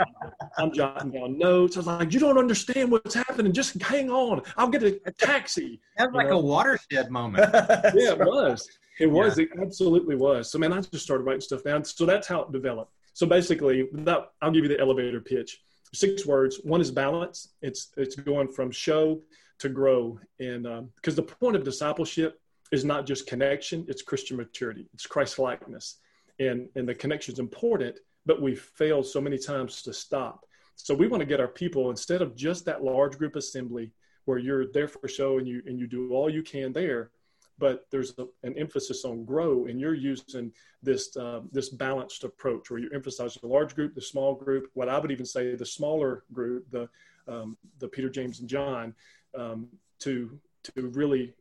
I'm 0.58 0.74
jotting 0.74 1.12
down 1.12 1.38
notes. 1.38 1.78
I 1.78 1.80
was 1.80 1.88
like, 1.88 2.12
you 2.12 2.20
don't 2.20 2.38
understand 2.38 2.92
what's 2.92 3.14
happening. 3.14 3.54
Just 3.54 3.82
hang 3.82 4.10
on. 4.10 4.42
I'll 4.58 4.68
get 4.68 4.84
a, 4.84 5.00
a 5.06 5.12
taxi. 5.12 5.80
That's 5.98 6.14
like 6.14 6.30
know? 6.30 6.40
a 6.40 6.42
watershed 6.42 7.12
moment. 7.12 7.50
yeah, 7.54 8.14
it 8.14 8.20
was. 8.20 8.68
It 9.00 9.08
was. 9.08 9.38
Yeah. 9.38 9.46
It 9.46 9.62
absolutely 9.62 10.16
was. 10.16 10.52
So, 10.52 10.58
man, 10.58 10.74
I 10.74 10.82
just 10.82 11.06
started 11.06 11.24
writing 11.24 11.42
stuff 11.42 11.64
down. 11.64 11.84
So 11.86 12.06
that's 12.06 12.28
how 12.28 12.42
it 12.42 12.52
developed. 12.52 12.92
So 13.14 13.26
basically, 13.26 13.88
that, 13.94 14.32
I'll 14.42 14.52
give 14.52 14.64
you 14.64 14.70
the 14.70 14.80
elevator 14.80 15.22
pitch 15.22 15.60
six 15.96 16.26
words. 16.26 16.60
One 16.64 16.82
is 16.82 16.92
balance. 16.92 17.50
It's 17.62 17.92
it's 17.98 18.16
going 18.16 18.48
from 18.48 18.72
show 18.72 19.22
to 19.60 19.70
grow, 19.70 20.20
and 20.40 20.64
because 20.96 21.18
um, 21.18 21.26
the 21.26 21.36
point 21.40 21.56
of 21.56 21.64
discipleship 21.64 22.40
is 22.72 22.86
not 22.86 23.06
just 23.06 23.28
connection; 23.28 23.86
it's 23.88 24.02
Christian 24.02 24.38
maturity. 24.38 24.88
It's 24.94 25.08
Christ 25.08 25.40
likeness, 25.40 26.00
and 26.40 26.68
and 26.76 26.88
the 26.88 26.96
connection 26.96 27.34
is 27.34 27.40
important. 27.40 27.98
But 28.26 28.42
we've 28.42 28.62
failed 28.62 29.06
so 29.06 29.22
many 29.22 29.38
times 29.38 29.84
to 29.84 29.94
stop. 29.94 30.46
So 30.76 30.94
we 30.94 31.08
want 31.08 31.22
to 31.22 31.28
get 31.28 31.40
our 31.40 31.48
people 31.48 31.90
instead 31.90 32.22
of 32.22 32.36
just 32.36 32.66
that 32.66 32.84
large 32.84 33.18
group 33.18 33.36
assembly 33.36 33.92
where 34.26 34.40
you're 34.40 34.72
there 34.72 34.88
for 34.88 35.08
show 35.08 35.38
and 35.38 35.48
you 35.48 35.62
and 35.66 35.80
you 35.80 35.88
do 35.88 36.12
all 36.12 36.30
you 36.30 36.44
can 36.44 36.74
there. 36.74 37.12
But 37.58 37.86
there's 37.92 38.14
a, 38.18 38.26
an 38.44 38.58
emphasis 38.58 39.06
on 39.06 39.26
grow, 39.26 39.66
and 39.66 39.80
you're 39.80 39.94
using 39.94 40.52
this 40.84 41.16
uh, 41.18 41.42
this 41.52 41.70
balanced 41.70 42.24
approach 42.24 42.70
where 42.70 42.80
you're 42.80 42.94
emphasizing 42.94 43.40
the 43.42 43.48
large 43.48 43.76
group, 43.76 43.96
the 43.96 44.02
small 44.02 44.36
group. 44.36 44.70
What 44.74 44.90
I 44.90 45.00
would 45.00 45.12
even 45.12 45.26
say 45.26 45.56
the 45.56 45.66
smaller 45.66 46.24
group, 46.34 46.70
the 46.72 46.90
um, 47.28 47.58
the 47.80 47.88
Peter, 47.88 48.10
James, 48.10 48.40
and 48.40 48.50
John, 48.50 48.94
um, 49.38 49.68
to 50.00 50.38
to 50.64 50.88
really 50.90 51.34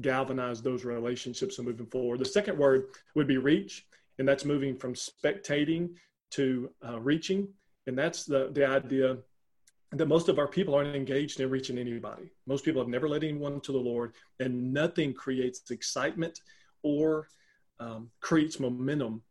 galvanize 0.00 0.60
those 0.62 0.84
relationships 0.84 1.58
and 1.58 1.66
moving 1.66 1.86
forward. 1.86 2.18
The 2.20 2.26
second 2.26 2.58
word 2.58 2.88
would 3.14 3.26
be 3.26 3.38
reach, 3.38 3.86
and 4.18 4.28
that's 4.28 4.44
moving 4.44 4.76
from 4.76 4.94
spectating 4.94 5.90
to 6.30 6.70
uh, 6.86 7.00
reaching, 7.00 7.48
and 7.86 7.98
that's 7.98 8.24
the 8.24 8.50
the 8.52 8.66
idea 8.66 9.16
that 9.98 10.06
most 10.08 10.28
of 10.28 10.38
our 10.38 10.48
people 10.48 10.74
aren't 10.74 10.96
engaged 10.96 11.40
in 11.40 11.50
reaching 11.50 11.78
anybody. 11.78 12.30
Most 12.46 12.64
people 12.64 12.80
have 12.80 12.88
never 12.88 13.08
led 13.08 13.24
anyone 13.24 13.60
to 13.60 13.72
the 13.72 13.78
Lord, 13.78 14.14
and 14.40 14.72
nothing 14.72 15.14
creates 15.14 15.70
excitement 15.70 16.40
or 16.82 17.28
um, 17.78 18.10
creates 18.20 18.58
momentum 18.60 19.22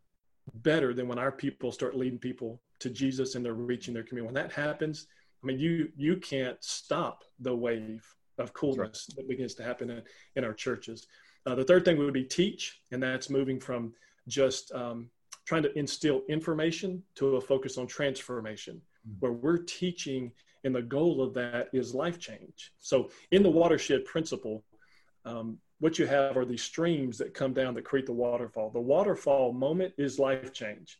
better 0.55 0.93
than 0.93 1.07
when 1.07 1.19
our 1.19 1.31
people 1.31 1.71
start 1.71 1.97
leading 1.97 2.19
people 2.19 2.61
to 2.79 2.89
Jesus 2.89 3.35
and 3.35 3.43
they're 3.43 3.53
reaching 3.53 3.93
their 3.93 4.03
community. 4.03 4.33
When 4.33 4.43
that 4.43 4.53
happens, 4.53 5.07
I 5.43 5.47
mean, 5.47 5.59
you 5.59 5.89
you 5.95 6.17
can't 6.17 6.61
stop 6.63 7.23
the 7.39 7.55
wave 7.55 8.05
of 8.37 8.53
coolness 8.53 9.07
right. 9.09 9.15
that 9.17 9.29
begins 9.29 9.53
to 9.55 9.63
happen 9.63 9.89
in, 9.89 10.01
in 10.35 10.43
our 10.43 10.53
churches. 10.53 11.07
Uh, 11.45 11.55
the 11.55 11.63
third 11.63 11.85
thing 11.85 11.97
would 11.97 12.13
be 12.13 12.23
teach, 12.23 12.81
and 12.91 13.01
that's 13.01 13.29
moving 13.29 13.59
from 13.59 13.93
just 14.27 14.71
um, 14.73 15.09
trying 15.45 15.63
to 15.63 15.77
instill 15.77 16.23
information 16.27 17.03
to 17.15 17.35
a 17.35 17.41
focus 17.41 17.77
on 17.77 17.87
transformation, 17.87 18.81
mm-hmm. 19.07 19.19
where 19.19 19.33
we're 19.33 19.59
teaching 19.59 20.31
and 20.65 20.75
the 20.75 20.81
goal 20.81 21.21
of 21.21 21.35
that 21.35 21.69
is 21.71 21.93
life 21.93 22.19
change. 22.19 22.73
So, 22.79 23.09
in 23.31 23.43
the 23.43 23.49
watershed 23.49 24.03
principle, 24.03 24.65
um, 25.23 25.59
what 25.79 25.99
you 25.99 26.07
have 26.07 26.35
are 26.35 26.45
these 26.45 26.63
streams 26.63 27.19
that 27.19 27.33
come 27.33 27.53
down 27.53 27.75
that 27.75 27.85
create 27.85 28.07
the 28.07 28.13
waterfall. 28.13 28.71
The 28.71 28.79
waterfall 28.79 29.53
moment 29.53 29.93
is 29.97 30.19
life 30.19 30.51
change 30.51 30.99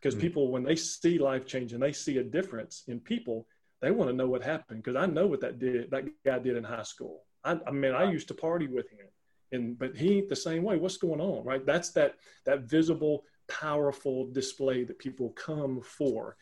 because 0.00 0.14
mm-hmm. 0.14 0.22
people, 0.22 0.50
when 0.50 0.64
they 0.64 0.76
see 0.76 1.18
life 1.18 1.46
change 1.46 1.72
and 1.72 1.82
they 1.82 1.92
see 1.92 2.18
a 2.18 2.24
difference 2.24 2.82
in 2.88 3.00
people, 3.00 3.46
they 3.80 3.92
want 3.92 4.10
to 4.10 4.16
know 4.16 4.26
what 4.26 4.42
happened 4.42 4.82
because 4.82 4.96
I 4.96 5.06
know 5.06 5.26
what 5.28 5.40
that 5.42 5.58
did. 5.60 5.90
That 5.92 6.04
guy 6.24 6.40
did 6.40 6.56
in 6.56 6.64
high 6.64 6.82
school. 6.82 7.22
I, 7.44 7.58
I 7.66 7.70
mean, 7.70 7.94
I 7.94 8.10
used 8.10 8.28
to 8.28 8.34
party 8.34 8.66
with 8.66 8.90
him, 8.90 9.06
and 9.52 9.78
but 9.78 9.96
he 9.96 10.18
ain't 10.18 10.28
the 10.28 10.36
same 10.36 10.64
way. 10.64 10.76
What's 10.76 10.96
going 10.96 11.20
on, 11.20 11.44
right? 11.44 11.64
That's 11.64 11.90
that 11.90 12.16
that 12.46 12.62
visible, 12.62 13.24
powerful 13.46 14.26
display 14.32 14.82
that 14.84 14.98
people 14.98 15.30
come 15.30 15.82
for, 15.82 16.36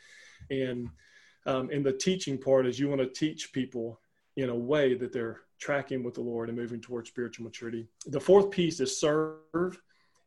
and 0.50 0.88
um, 1.46 1.70
and 1.70 1.85
the 1.85 1.92
teaching 1.92 2.38
part 2.38 2.66
is 2.66 2.78
you 2.78 2.88
want 2.88 3.00
to 3.00 3.09
teach 3.09 3.52
people 3.52 4.00
in 4.37 4.48
a 4.48 4.55
way 4.55 4.94
that 4.94 5.12
they're 5.12 5.40
tracking 5.59 6.02
with 6.02 6.14
the 6.14 6.20
Lord 6.20 6.48
and 6.48 6.59
moving 6.59 6.81
towards 6.81 7.09
spiritual 7.09 7.44
maturity. 7.44 7.87
The 8.07 8.20
fourth 8.20 8.50
piece 8.50 8.81
is 8.81 8.98
serve. 8.98 9.81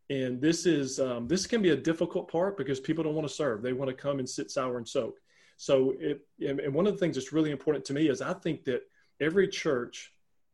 And 0.09 0.39
this 0.39 0.67
is 0.67 0.99
um, 0.99 1.27
this 1.27 1.47
can 1.47 1.63
be 1.63 1.71
a 1.71 1.75
difficult 1.75 2.31
part 2.31 2.57
because 2.57 2.79
people 2.79 3.03
don't 3.03 3.15
want 3.15 3.27
to 3.27 3.33
serve. 3.33 3.63
They 3.63 3.73
want 3.73 3.89
to 3.89 3.95
come 3.95 4.19
and 4.19 4.29
sit 4.29 4.51
sour 4.51 4.77
and 4.77 4.87
soak. 4.87 5.17
So 5.57 5.93
it 5.99 6.21
and 6.39 6.73
one 6.73 6.85
of 6.85 6.93
the 6.93 6.99
things 6.99 7.15
that's 7.15 7.33
really 7.33 7.51
important 7.51 7.85
to 7.85 7.93
me 7.93 8.09
is 8.09 8.21
I 8.21 8.33
think 8.33 8.65
that 8.65 8.81
every 9.19 9.47
church, 9.47 10.13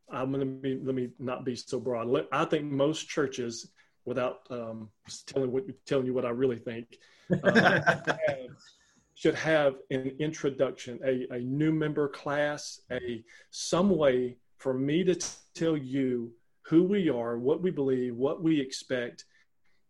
I'm 0.09 0.31
going 0.31 0.39
to 0.39 0.45
be 0.45 0.79
let 0.81 0.95
me 0.95 1.09
not 1.19 1.43
be 1.43 1.55
so 1.55 1.79
broad. 1.79 2.27
I 2.31 2.45
think 2.45 2.65
most 2.65 3.09
churches, 3.09 3.69
without 4.05 4.39
um, 4.49 4.89
telling 5.25 5.51
what 5.51 5.65
telling 5.85 6.05
you 6.05 6.13
what 6.13 6.25
I 6.25 6.29
really 6.29 6.59
think, 6.59 6.97
uh, 7.43 7.79
should 9.15 9.35
have 9.35 9.75
an 9.89 10.15
introduction, 10.19 10.99
a, 11.05 11.27
a 11.35 11.39
new 11.39 11.71
member 11.71 12.07
class, 12.07 12.81
a 12.91 13.23
some 13.51 13.89
way 13.89 14.37
for 14.57 14.73
me 14.73 15.03
to 15.03 15.15
t- 15.15 15.27
tell 15.53 15.75
you 15.77 16.31
who 16.63 16.83
we 16.83 17.09
are, 17.09 17.37
what 17.37 17.61
we 17.61 17.71
believe, 17.71 18.15
what 18.15 18.41
we 18.41 18.59
expect, 18.59 19.25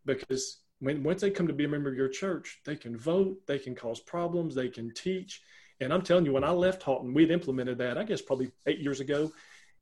because 0.06 0.60
when 0.80 1.04
once 1.04 1.22
they 1.22 1.30
come 1.30 1.48
to 1.48 1.54
be 1.54 1.66
a 1.66 1.70
member 1.70 1.90
of 1.90 1.96
your 1.96 2.10
church, 2.10 2.60
they 2.66 2.76
can 2.76 2.98
vote, 2.98 3.38
they 3.46 3.60
can 3.60 3.76
cause 3.76 4.00
problems, 4.00 4.56
they 4.56 4.68
can 4.68 4.94
teach. 4.94 5.42
And 5.80 5.94
I'm 5.94 6.02
telling 6.02 6.26
you, 6.26 6.34
when 6.34 6.44
I 6.44 6.52
left 6.52 6.84
Haughton, 6.84 7.14
we'd 7.14 7.32
implemented 7.32 7.78
that, 7.78 7.98
I 7.98 8.04
guess 8.04 8.22
probably 8.22 8.52
eight 8.68 8.80
years 8.80 9.00
ago. 9.00 9.32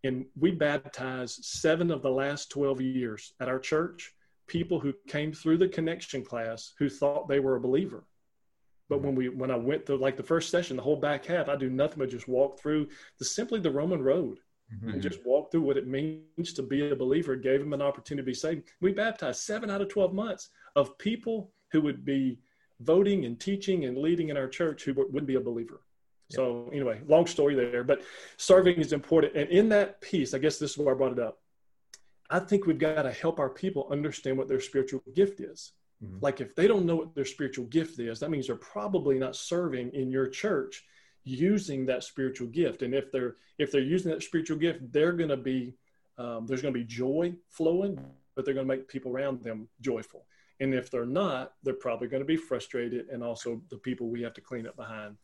And 0.04 0.26
we 0.38 0.52
baptized 0.52 1.44
seven 1.44 1.92
of 1.92 2.02
the 2.02 2.12
last 2.12 2.50
12 2.52 2.82
years 2.82 3.34
at 3.40 3.50
our 3.50 3.60
church, 3.60 4.14
people 4.48 4.80
who 4.80 4.94
came 5.08 5.34
through 5.34 5.58
the 5.58 5.68
connection 5.68 6.24
class 6.24 6.74
who 6.78 6.90
thought 6.90 7.28
they 7.28 7.40
were 7.40 7.56
a 7.56 7.62
believer. 7.62 8.06
But 8.90 9.02
when 9.02 9.16
we 9.16 9.30
when 9.30 9.52
I 9.52 9.56
went 9.56 9.86
through 9.86 9.98
like 9.98 10.18
the 10.18 10.24
first 10.24 10.50
session, 10.50 10.76
the 10.76 10.84
whole 10.84 10.96
back 10.96 11.26
half, 11.26 11.48
I 11.48 11.56
do 11.56 11.70
nothing 11.70 12.00
but 12.00 12.10
just 12.10 12.28
walk 12.28 12.60
through 12.60 12.88
the 13.20 13.26
simply 13.26 13.60
the 13.60 13.72
Roman 13.72 14.02
road 14.02 14.40
mm-hmm. 14.74 14.90
and 14.90 15.02
just 15.02 15.24
walk 15.26 15.52
through 15.52 15.62
what 15.62 15.78
it 15.78 15.88
means 15.88 16.54
to 16.54 16.64
be 16.64 16.90
a 16.90 16.96
believer. 16.96 17.36
Gave 17.36 17.60
them 17.60 17.74
an 17.74 17.82
opportunity 17.82 18.24
to 18.24 18.32
be 18.32 18.34
saved. 18.34 18.70
We 18.82 18.92
baptized 18.92 19.42
seven 19.42 19.70
out 19.70 19.82
of 19.82 19.90
twelve 19.90 20.14
months 20.14 20.50
of 20.76 20.98
people 20.98 21.52
who 21.72 21.82
would 21.82 22.04
be 22.04 22.40
voting 22.82 23.26
and 23.26 23.40
teaching 23.40 23.86
and 23.86 23.98
leading 23.98 24.30
in 24.30 24.38
our 24.38 24.48
church 24.48 24.84
who 24.84 24.94
wouldn't 24.94 25.28
be 25.28 25.36
a 25.36 25.42
believer. 25.42 25.82
So 26.32 26.70
anyway, 26.72 27.02
long 27.08 27.26
story 27.26 27.56
there, 27.56 27.84
but 27.84 28.04
serving 28.38 28.76
is 28.76 28.94
important. 28.94 29.36
And 29.36 29.50
in 29.50 29.70
that 29.70 30.00
piece, 30.00 30.36
I 30.36 30.38
guess 30.38 30.60
this 30.60 30.72
is 30.72 30.78
where 30.78 30.94
I 30.94 30.98
brought 30.98 31.12
it 31.12 31.20
up. 31.20 31.40
I 32.30 32.40
think 32.40 32.68
we've 32.68 32.78
got 32.78 33.02
to 33.02 33.12
help 33.12 33.40
our 33.40 33.50
people 33.50 33.88
understand 33.90 34.38
what 34.38 34.48
their 34.48 34.62
spiritual 34.62 35.02
gift 35.16 35.40
is. 35.40 35.74
Mm-hmm. 36.04 36.18
Like 36.22 36.42
if 36.42 36.56
they 36.56 36.68
don't 36.68 36.86
know 36.86 36.96
what 36.96 37.16
their 37.16 37.26
spiritual 37.26 37.66
gift 37.66 38.00
is, 38.00 38.20
that 38.20 38.30
means 38.30 38.48
they're 38.48 38.56
probably 38.56 39.20
not 39.20 39.36
serving 39.36 39.92
in 39.94 40.12
your 40.12 40.28
church 40.28 40.86
using 41.24 41.86
that 41.86 42.04
spiritual 42.04 42.48
gift. 42.48 42.82
And 42.82 42.94
if 42.94 43.12
they're 43.12 43.36
if 43.58 43.72
they're 43.72 43.82
using 43.82 44.12
that 44.12 44.24
spiritual 44.24 44.58
gift, 44.58 44.92
they're 44.92 45.14
going 45.14 45.30
to 45.30 45.38
be 45.38 45.76
um, 46.18 46.46
there's 46.48 46.62
going 46.62 46.74
to 46.74 46.80
be 46.80 46.86
joy 46.86 47.34
flowing, 47.50 48.00
but 48.36 48.46
they're 48.46 48.54
going 48.54 48.68
to 48.68 48.76
make 48.76 48.88
people 48.88 49.12
around 49.12 49.42
them 49.42 49.68
joyful. 49.82 50.26
And 50.62 50.74
if 50.74 50.92
they're 50.92 51.06
not, 51.06 51.54
they're 51.64 51.74
probably 51.74 52.10
going 52.10 52.22
to 52.22 52.28
be 52.28 52.36
frustrated, 52.36 53.08
and 53.10 53.24
also 53.24 53.62
the 53.70 53.78
people 53.78 54.10
we 54.10 54.22
have 54.24 54.34
to 54.34 54.42
clean 54.42 54.68
up 54.68 54.76
behind. 54.76 55.16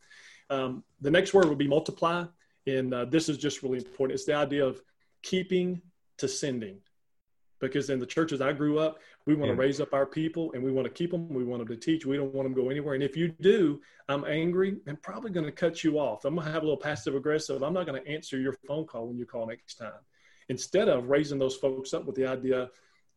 Um, 0.48 0.84
the 1.00 1.10
next 1.10 1.34
word 1.34 1.46
would 1.46 1.58
be 1.58 1.68
multiply, 1.68 2.24
and 2.66 2.94
uh, 2.94 3.04
this 3.04 3.28
is 3.28 3.36
just 3.36 3.62
really 3.62 3.78
important. 3.78 4.14
It's 4.14 4.24
the 4.24 4.34
idea 4.34 4.64
of 4.64 4.80
keeping 5.22 5.82
to 6.18 6.28
sending 6.28 6.78
because 7.58 7.90
in 7.90 7.98
the 7.98 8.06
churches 8.06 8.40
I 8.40 8.52
grew 8.52 8.78
up, 8.78 8.98
we 9.26 9.34
want 9.34 9.48
yeah. 9.48 9.54
to 9.54 9.60
raise 9.60 9.80
up 9.80 9.94
our 9.94 10.06
people 10.06 10.52
and 10.52 10.62
we 10.62 10.70
want 10.70 10.86
to 10.86 10.92
keep 10.92 11.10
them. 11.10 11.28
We 11.28 11.44
want 11.44 11.60
them 11.60 11.68
to 11.68 11.76
teach. 11.76 12.04
We 12.04 12.16
don't 12.16 12.34
want 12.34 12.46
them 12.46 12.54
to 12.54 12.62
go 12.62 12.70
anywhere. 12.70 12.94
And 12.94 13.02
if 13.02 13.16
you 13.16 13.28
do, 13.40 13.80
I'm 14.08 14.24
angry 14.24 14.76
and 14.86 15.00
probably 15.00 15.30
going 15.30 15.46
to 15.46 15.52
cut 15.52 15.82
you 15.82 15.98
off. 15.98 16.24
I'm 16.24 16.34
going 16.34 16.46
to 16.46 16.52
have 16.52 16.62
a 16.62 16.66
little 16.66 16.80
passive 16.80 17.14
aggressive. 17.14 17.62
I'm 17.62 17.74
not 17.74 17.86
going 17.86 18.02
to 18.02 18.08
answer 18.08 18.38
your 18.38 18.54
phone 18.66 18.86
call 18.86 19.08
when 19.08 19.18
you 19.18 19.26
call 19.26 19.46
next 19.46 19.76
time. 19.76 19.92
Instead 20.48 20.88
of 20.88 21.08
raising 21.08 21.38
those 21.38 21.56
folks 21.56 21.92
up 21.92 22.04
with 22.04 22.14
the 22.14 22.26
idea 22.26 22.68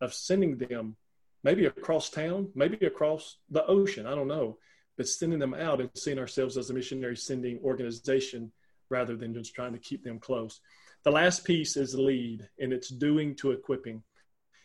of 0.02 0.14
sending 0.14 0.58
them 0.58 0.96
maybe 1.44 1.66
across 1.66 2.10
town, 2.10 2.50
maybe 2.56 2.86
across 2.86 3.38
the 3.50 3.66
ocean, 3.66 4.06
I 4.06 4.16
don't 4.16 4.28
know, 4.28 4.58
but 4.98 5.08
sending 5.08 5.40
them 5.40 5.54
out 5.54 5.80
and 5.80 5.90
seeing 5.96 6.20
ourselves 6.20 6.58
as 6.58 6.70
a 6.70 6.74
missionary 6.74 7.16
sending 7.16 7.60
organization 7.64 8.52
rather 8.90 9.16
than 9.16 9.34
just 9.34 9.54
trying 9.54 9.74
to 9.74 9.80
keep 9.80 10.04
them 10.04 10.20
close. 10.20 10.60
The 11.04 11.12
last 11.12 11.46
piece 11.46 11.78
is 11.78 11.96
lead, 11.96 12.50
and 12.60 12.74
it's 12.74 12.90
doing 12.90 13.36
to 13.38 13.52
equipping. 13.52 14.04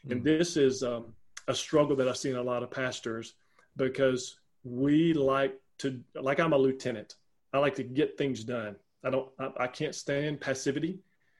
And 0.08 0.20
mm. 0.20 0.24
this 0.24 0.56
is 0.56 0.82
um, 0.82 1.06
a 1.48 1.54
struggle 1.54 1.96
that 1.96 2.08
I 2.08 2.12
see 2.12 2.30
in 2.30 2.36
a 2.36 2.42
lot 2.42 2.62
of 2.62 2.70
pastors 2.70 3.34
because 3.76 4.38
we 4.62 5.12
like 5.12 5.54
to, 5.78 6.00
like 6.14 6.40
I'm 6.40 6.52
a 6.52 6.58
lieutenant. 6.58 7.16
I 7.52 7.58
like 7.58 7.74
to 7.76 7.84
get 7.84 8.18
things 8.18 8.44
done. 8.44 8.76
I 9.04 9.10
don't, 9.10 9.28
I, 9.38 9.50
I 9.60 9.66
can't 9.66 9.94
stand 9.94 10.40
passivity. 10.40 10.98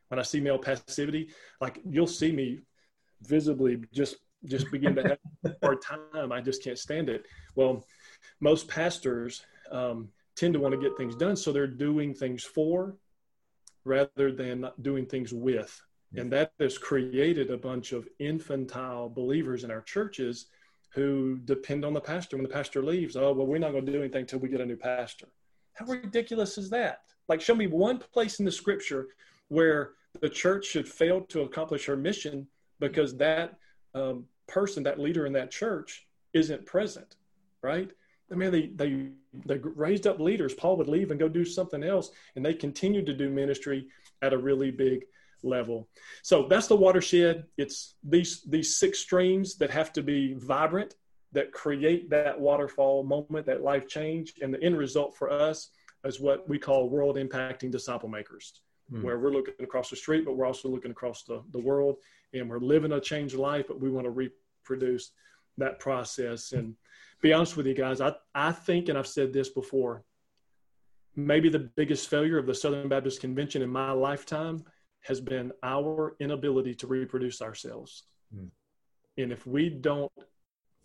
When 0.08 0.18
I 0.18 0.22
see 0.22 0.40
male 0.40 0.58
passivity, 0.58 1.30
like 1.60 1.80
you'll 1.88 2.06
see 2.06 2.30
me 2.30 2.60
visibly 3.22 3.82
just 3.92 4.16
just 4.46 4.70
begin 4.70 4.94
to 4.94 5.02
have 5.02 5.18
a 5.44 5.56
hard 5.62 5.80
time. 5.82 6.32
I 6.32 6.40
just 6.40 6.62
can't 6.62 6.78
stand 6.78 7.08
it. 7.08 7.24
Well, 7.54 7.84
most 8.40 8.68
pastors 8.68 9.44
um, 9.70 10.08
tend 10.36 10.54
to 10.54 10.60
want 10.60 10.74
to 10.74 10.80
get 10.80 10.96
things 10.96 11.16
done, 11.16 11.36
so 11.36 11.52
they're 11.52 11.66
doing 11.66 12.14
things 12.14 12.44
for 12.44 12.96
rather 13.84 14.32
than 14.32 14.68
doing 14.80 15.06
things 15.06 15.32
with. 15.32 15.80
And 16.16 16.32
that 16.32 16.52
has 16.60 16.78
created 16.78 17.50
a 17.50 17.56
bunch 17.56 17.92
of 17.92 18.08
infantile 18.18 19.08
believers 19.08 19.64
in 19.64 19.70
our 19.70 19.80
churches 19.82 20.46
who 20.90 21.38
depend 21.44 21.84
on 21.84 21.92
the 21.92 22.00
pastor. 22.00 22.36
When 22.36 22.44
the 22.44 22.52
pastor 22.52 22.82
leaves, 22.82 23.16
oh, 23.16 23.32
well, 23.32 23.46
we're 23.46 23.58
not 23.58 23.72
going 23.72 23.86
to 23.86 23.92
do 23.92 24.00
anything 24.00 24.22
until 24.22 24.38
we 24.38 24.48
get 24.48 24.60
a 24.60 24.66
new 24.66 24.76
pastor. 24.76 25.26
How 25.74 25.86
ridiculous 25.86 26.56
is 26.56 26.70
that? 26.70 27.02
Like, 27.28 27.40
show 27.40 27.54
me 27.54 27.66
one 27.66 27.98
place 27.98 28.38
in 28.38 28.44
the 28.44 28.52
scripture 28.52 29.08
where 29.48 29.92
the 30.20 30.28
church 30.28 30.66
should 30.66 30.88
fail 30.88 31.22
to 31.22 31.42
accomplish 31.42 31.84
her 31.86 31.96
mission 31.96 32.46
because 32.78 33.16
that 33.16 33.58
um, 33.94 34.24
person, 34.46 34.82
that 34.84 35.00
leader 35.00 35.26
in 35.26 35.32
that 35.32 35.50
church, 35.50 36.06
isn't 36.32 36.66
present, 36.66 37.16
right? 37.62 37.90
I 38.30 38.34
mean, 38.34 38.50
they, 38.50 38.66
they, 38.74 39.08
they 39.46 39.58
raised 39.58 40.06
up 40.06 40.20
leaders. 40.20 40.54
Paul 40.54 40.76
would 40.76 40.88
leave 40.88 41.10
and 41.10 41.20
go 41.20 41.28
do 41.28 41.44
something 41.44 41.82
else, 41.82 42.10
and 42.36 42.44
they 42.44 42.54
continued 42.54 43.06
to 43.06 43.14
do 43.14 43.30
ministry 43.30 43.86
at 44.22 44.32
a 44.32 44.38
really 44.38 44.70
big 44.70 45.04
level. 45.44 45.88
So 46.22 46.46
that's 46.48 46.66
the 46.66 46.76
watershed. 46.76 47.44
It's 47.56 47.96
these 48.02 48.42
these 48.42 48.76
six 48.76 48.98
streams 48.98 49.56
that 49.56 49.70
have 49.70 49.92
to 49.92 50.02
be 50.02 50.34
vibrant, 50.34 50.94
that 51.32 51.52
create 51.52 52.10
that 52.10 52.40
waterfall 52.40 53.04
moment, 53.04 53.46
that 53.46 53.62
life 53.62 53.86
change, 53.88 54.34
and 54.40 54.52
the 54.52 54.62
end 54.62 54.76
result 54.78 55.16
for 55.16 55.30
us 55.30 55.70
is 56.04 56.20
what 56.20 56.48
we 56.48 56.58
call 56.58 56.88
world 56.88 57.16
impacting 57.16 57.70
disciple 57.70 58.08
makers. 58.08 58.62
mm. 58.92 59.02
where 59.02 59.18
we're 59.18 59.32
looking 59.32 59.54
across 59.60 59.90
the 59.90 59.96
street, 59.96 60.24
but 60.24 60.36
we're 60.36 60.46
also 60.46 60.68
looking 60.68 60.90
across 60.90 61.24
the, 61.24 61.42
the 61.52 61.58
world 61.58 61.96
and 62.32 62.48
we're 62.48 62.58
living 62.58 62.92
a 62.92 63.00
changed 63.00 63.36
life, 63.36 63.66
but 63.68 63.80
we 63.80 63.90
want 63.90 64.04
to 64.06 64.10
reproduce 64.10 65.12
that 65.58 65.78
process. 65.78 66.52
And 66.52 66.74
be 67.20 67.32
honest 67.32 67.56
with 67.56 67.66
you 67.66 67.74
guys, 67.74 68.00
I, 68.00 68.14
I 68.34 68.52
think, 68.52 68.88
and 68.88 68.98
I've 68.98 69.06
said 69.06 69.32
this 69.32 69.48
before, 69.48 70.04
maybe 71.16 71.48
the 71.48 71.70
biggest 71.76 72.08
failure 72.08 72.38
of 72.38 72.46
the 72.46 72.54
Southern 72.54 72.88
Baptist 72.88 73.20
Convention 73.20 73.62
in 73.62 73.70
my 73.70 73.92
lifetime 73.92 74.64
has 75.04 75.20
been 75.20 75.52
our 75.62 76.16
inability 76.20 76.74
to 76.74 76.86
reproduce 76.86 77.40
ourselves. 77.40 78.04
Mm. 78.34 78.50
And 79.16 79.32
if 79.32 79.46
we 79.46 79.68
don't 79.68 80.12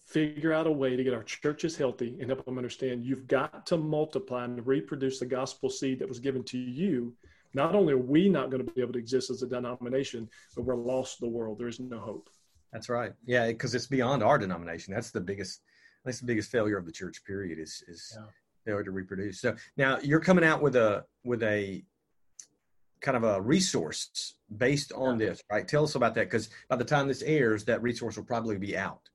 figure 0.05 0.53
out 0.53 0.67
a 0.67 0.71
way 0.71 0.95
to 0.95 1.03
get 1.03 1.13
our 1.13 1.23
churches 1.23 1.77
healthy 1.77 2.17
and 2.19 2.29
help 2.29 2.43
them 2.43 2.57
understand 2.57 3.05
you've 3.05 3.27
got 3.27 3.65
to 3.67 3.77
multiply 3.77 4.43
and 4.43 4.65
reproduce 4.65 5.19
the 5.19 5.25
gospel 5.25 5.69
seed 5.69 5.99
that 5.99 6.09
was 6.09 6.19
given 6.19 6.43
to 6.43 6.57
you, 6.57 7.15
not 7.53 7.75
only 7.75 7.93
are 7.93 7.97
we 7.97 8.29
not 8.29 8.49
going 8.49 8.65
to 8.65 8.73
be 8.73 8.81
able 8.81 8.93
to 8.93 8.99
exist 8.99 9.29
as 9.29 9.41
a 9.41 9.47
denomination, 9.47 10.29
but 10.55 10.63
we're 10.63 10.75
lost 10.75 11.19
the 11.19 11.27
world. 11.27 11.57
There 11.57 11.67
is 11.67 11.79
no 11.79 11.99
hope. 11.99 12.29
That's 12.73 12.89
right. 12.89 13.13
Yeah, 13.25 13.47
because 13.47 13.73
it's 13.73 13.87
beyond 13.87 14.21
our 14.21 14.37
denomination. 14.37 14.93
That's 14.93 15.11
the 15.11 15.21
biggest. 15.21 15.61
That's 16.05 16.19
the 16.19 16.27
biggest 16.27 16.51
failure 16.51 16.77
of 16.77 16.85
the 16.85 16.91
church. 16.91 17.23
Period. 17.25 17.57
Is 17.57 17.83
is 17.87 18.15
yeah. 18.15 18.25
failure 18.65 18.83
to 18.83 18.91
reproduce. 18.91 19.41
So 19.41 19.55
now 19.75 19.97
you're 20.03 20.19
coming 20.19 20.43
out 20.43 20.61
with 20.61 20.75
a 20.75 21.05
with 21.23 21.41
a 21.41 21.83
kind 23.01 23.17
of 23.17 23.23
a 23.23 23.41
resource 23.41 24.35
based 24.57 24.91
on 24.93 25.17
this, 25.17 25.41
right? 25.51 25.67
Tell 25.67 25.83
us 25.83 25.95
about 25.95 26.15
that 26.15 26.25
because 26.25 26.49
by 26.69 26.75
the 26.75 26.83
time 26.85 27.07
this 27.07 27.21
airs, 27.21 27.63
that 27.65 27.81
resource 27.81 28.17
will 28.17 28.25
probably 28.25 28.57
be 28.57 28.77
out. 28.77 29.09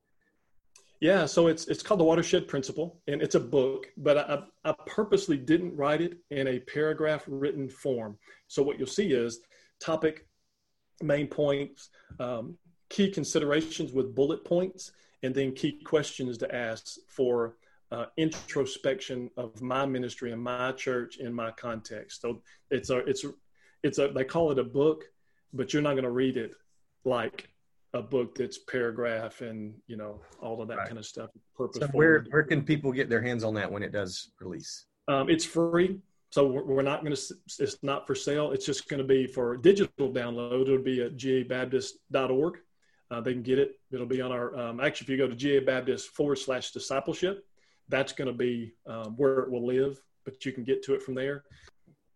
Yeah, 1.01 1.25
so 1.25 1.47
it's 1.47 1.67
it's 1.67 1.83
called 1.83 1.99
the 1.99 2.05
Watershed 2.05 2.47
Principle, 2.47 3.01
and 3.07 3.21
it's 3.21 3.35
a 3.35 3.39
book, 3.39 3.87
but 3.97 4.17
I, 4.17 4.43
I 4.63 4.73
purposely 4.87 5.37
didn't 5.37 5.75
write 5.75 6.01
it 6.01 6.17
in 6.31 6.47
a 6.47 6.59
paragraph 6.59 7.23
written 7.27 7.69
form. 7.69 8.17
So 8.47 8.63
what 8.63 8.79
you'll 8.79 8.87
see 8.87 9.11
is 9.11 9.41
topic, 9.79 10.25
main 11.03 11.27
points, 11.27 11.89
um, 12.19 12.57
key 12.89 13.11
considerations 13.11 13.91
with 13.91 14.15
bullet 14.15 14.45
points, 14.45 14.93
and 15.21 15.35
then 15.35 15.51
key 15.51 15.81
questions 15.83 16.37
to 16.37 16.55
ask 16.55 16.95
for 17.07 17.57
uh, 17.91 18.05
introspection 18.17 19.29
of 19.37 19.61
my 19.61 19.85
ministry 19.85 20.31
and 20.31 20.41
my 20.41 20.71
church 20.71 21.17
in 21.17 21.33
my 21.33 21.51
context. 21.51 22.21
So 22.21 22.41
it's 22.71 22.89
a 22.89 22.97
it's 22.99 23.25
it's 23.85 23.99
a 23.99 24.07
they 24.07 24.23
call 24.23 24.51
it 24.51 24.59
a 24.59 24.63
book, 24.63 25.05
but 25.53 25.71
you're 25.71 25.83
not 25.83 25.91
going 25.91 26.03
to 26.03 26.11
read 26.11 26.37
it 26.37 26.55
like 27.05 27.49
a 27.93 28.01
book 28.01 28.35
that's 28.35 28.57
paragraph 28.57 29.41
and 29.41 29.73
you 29.87 29.95
know 29.95 30.19
all 30.41 30.61
of 30.61 30.67
that 30.67 30.77
right. 30.77 30.87
kind 30.87 30.97
of 30.97 31.05
stuff. 31.05 31.29
Purpose. 31.55 31.81
So 31.81 31.87
where 31.89 32.25
where 32.31 32.43
can 32.43 32.63
people 32.63 32.91
get 32.91 33.09
their 33.09 33.21
hands 33.21 33.43
on 33.43 33.53
that 33.53 33.71
when 33.71 33.83
it 33.83 33.91
does 33.91 34.31
release? 34.41 34.87
Um, 35.07 35.29
it's 35.29 35.45
free, 35.45 35.99
so 36.31 36.47
we're, 36.47 36.63
we're 36.63 36.81
not 36.81 37.03
going 37.03 37.15
to. 37.15 37.35
It's 37.59 37.83
not 37.83 38.07
for 38.07 38.15
sale. 38.15 38.51
It's 38.51 38.65
just 38.65 38.89
going 38.89 39.01
to 39.01 39.07
be 39.07 39.27
for 39.27 39.55
digital 39.55 40.11
download. 40.11 40.63
It'll 40.63 40.79
be 40.79 41.03
at 41.03 41.15
gabaptist.org. 41.15 42.57
Uh, 43.11 43.21
they 43.21 43.33
can 43.33 43.43
get 43.43 43.59
it. 43.59 43.79
It'll 43.91 44.07
be 44.07 44.21
on 44.21 44.31
our. 44.31 44.57
Um, 44.57 44.79
actually, 44.79 45.05
if 45.05 45.09
you 45.11 45.17
go 45.17 45.27
to 45.27 45.35
gabaptist 45.35 46.07
forward 46.07 46.37
slash 46.37 46.71
discipleship, 46.71 47.45
that's 47.87 48.13
going 48.13 48.27
to 48.27 48.33
be 48.33 48.73
um, 48.87 49.13
where 49.15 49.39
it 49.41 49.51
will 49.51 49.65
live. 49.65 50.01
But 50.23 50.43
you 50.43 50.51
can 50.51 50.63
get 50.63 50.81
to 50.85 50.95
it 50.95 51.03
from 51.03 51.13
there. 51.13 51.43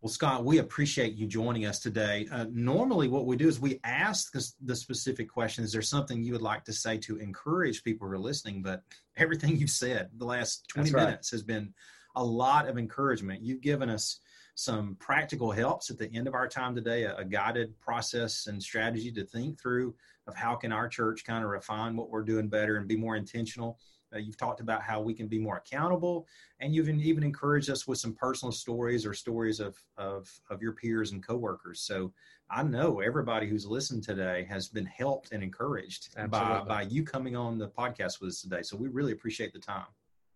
Well, 0.00 0.10
Scott, 0.10 0.46
we 0.46 0.58
appreciate 0.58 1.14
you 1.14 1.26
joining 1.26 1.66
us 1.66 1.78
today. 1.78 2.26
Uh, 2.32 2.46
normally, 2.50 3.08
what 3.08 3.26
we 3.26 3.36
do 3.36 3.48
is 3.48 3.60
we 3.60 3.80
ask 3.84 4.32
the, 4.32 4.50
the, 4.62 4.74
specific 4.74 5.28
question 5.28 5.62
Is 5.62 5.72
there 5.72 5.82
something 5.82 6.22
you 6.22 6.32
would 6.32 6.40
like 6.40 6.64
to 6.64 6.72
say 6.72 6.96
to 6.98 7.18
encourage 7.18 7.84
people 7.84 8.08
who 8.08 8.14
are 8.14 8.18
listening? 8.18 8.62
But 8.62 8.82
everything 9.18 9.58
you've 9.58 9.68
said 9.68 10.08
the 10.16 10.24
last 10.24 10.66
20 10.68 10.90
That's 10.90 11.04
minutes 11.04 11.32
right. 11.32 11.36
has 11.36 11.42
been 11.42 11.74
a 12.16 12.24
lot 12.24 12.66
of 12.66 12.78
encouragement. 12.78 13.42
You've 13.42 13.60
given 13.60 13.90
us 13.90 14.20
some 14.54 14.96
practical 14.98 15.50
helps 15.50 15.90
at 15.90 15.98
the 15.98 16.10
end 16.14 16.26
of 16.26 16.34
our 16.34 16.48
time 16.48 16.74
today, 16.74 17.02
a, 17.02 17.16
a 17.16 17.24
guided 17.24 17.78
process 17.78 18.46
and 18.46 18.62
strategy 18.62 19.12
to 19.12 19.26
think 19.26 19.60
through 19.60 19.94
of 20.26 20.34
how 20.34 20.54
can 20.54 20.72
our 20.72 20.88
church 20.88 21.26
kind 21.26 21.44
of 21.44 21.50
refine 21.50 21.94
what 21.94 22.08
we're 22.08 22.22
doing 22.22 22.48
better 22.48 22.76
and 22.76 22.88
be 22.88 22.96
more 22.96 23.16
intentional 23.16 23.78
uh, 24.14 24.18
you've 24.18 24.36
talked 24.36 24.60
about 24.60 24.82
how 24.82 25.00
we 25.00 25.14
can 25.14 25.28
be 25.28 25.38
more 25.38 25.58
accountable, 25.58 26.26
and 26.60 26.74
you've 26.74 26.88
even 26.88 27.22
encouraged 27.22 27.70
us 27.70 27.86
with 27.86 27.98
some 27.98 28.14
personal 28.14 28.52
stories 28.52 29.06
or 29.06 29.14
stories 29.14 29.60
of 29.60 29.76
of, 29.96 30.30
of 30.50 30.62
your 30.62 30.72
peers 30.72 31.12
and 31.12 31.26
coworkers. 31.26 31.80
So 31.80 32.12
I 32.50 32.62
know 32.62 33.00
everybody 33.00 33.48
who's 33.48 33.66
listened 33.66 34.02
today 34.02 34.46
has 34.48 34.68
been 34.68 34.86
helped 34.86 35.32
and 35.32 35.42
encouraged 35.42 36.14
by 36.30 36.62
by 36.62 36.82
you 36.82 37.04
coming 37.04 37.36
on 37.36 37.58
the 37.58 37.68
podcast 37.68 38.20
with 38.20 38.30
us 38.30 38.40
today. 38.40 38.62
So 38.62 38.76
we 38.76 38.88
really 38.88 39.12
appreciate 39.12 39.52
the 39.52 39.60
time. 39.60 39.86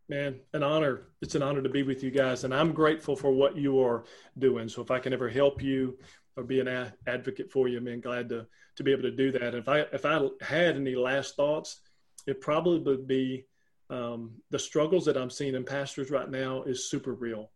Man, 0.09 0.39
an 0.53 0.63
honor. 0.63 1.09
It's 1.23 1.35
an 1.35 1.43
honor 1.43 1.63
to 1.63 1.69
be 1.69 1.83
with 1.83 2.03
you 2.03 2.11
guys, 2.11 2.45
and 2.45 2.55
I'm 2.55 2.73
grateful 2.73 3.17
for 3.17 3.33
what 3.33 3.57
you 3.57 3.81
are 3.81 4.05
doing. 4.39 4.69
So 4.69 4.83
if 4.83 4.91
I 4.91 4.99
can 4.99 5.15
ever 5.15 5.31
help 5.31 5.63
you 5.63 5.99
or 6.37 6.45
be 6.45 6.61
an 6.61 6.69
a- 6.69 6.93
advocate 7.07 7.51
for 7.51 7.69
you, 7.69 7.81
man, 7.81 8.01
glad 8.01 8.29
to 8.29 8.47
to 8.77 8.83
be 8.83 8.93
able 8.93 9.03
to 9.03 9.11
do 9.11 9.33
that. 9.33 9.55
If 9.55 9.69
I 9.69 9.81
if 9.93 10.05
I 10.05 10.21
had 10.43 10.77
any 10.77 10.95
last 10.95 11.37
thoughts, 11.37 11.81
it 12.27 12.41
probably 12.41 12.81
would 12.81 13.07
be 13.07 13.47
um, 13.95 14.33
the 14.51 14.59
struggles 14.59 15.05
that 15.05 15.17
I'm 15.17 15.31
seeing 15.31 15.55
in 15.55 15.65
pastors 15.65 16.11
right 16.11 16.29
now 16.29 16.65
is 16.65 16.91
super 16.91 17.15
real. 17.15 17.51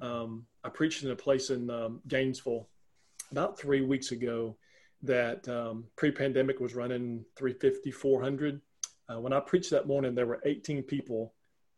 Um, 0.00 0.46
I 0.64 0.68
preached 0.68 1.04
in 1.04 1.12
a 1.12 1.16
place 1.16 1.50
in 1.50 1.70
um, 1.70 2.00
Gainesville 2.08 2.68
about 3.30 3.58
three 3.58 3.82
weeks 3.82 4.10
ago 4.10 4.56
that 5.02 5.48
um, 5.48 5.84
pre-pandemic 5.96 6.58
was 6.58 6.74
running 6.74 7.24
350, 7.36 7.92
400. 7.92 8.60
Uh, 9.08 9.20
when 9.20 9.32
I 9.32 9.38
preached 9.38 9.70
that 9.70 9.86
morning, 9.86 10.14
there 10.14 10.26
were 10.26 10.40
18 10.44 10.82
people 10.82 11.34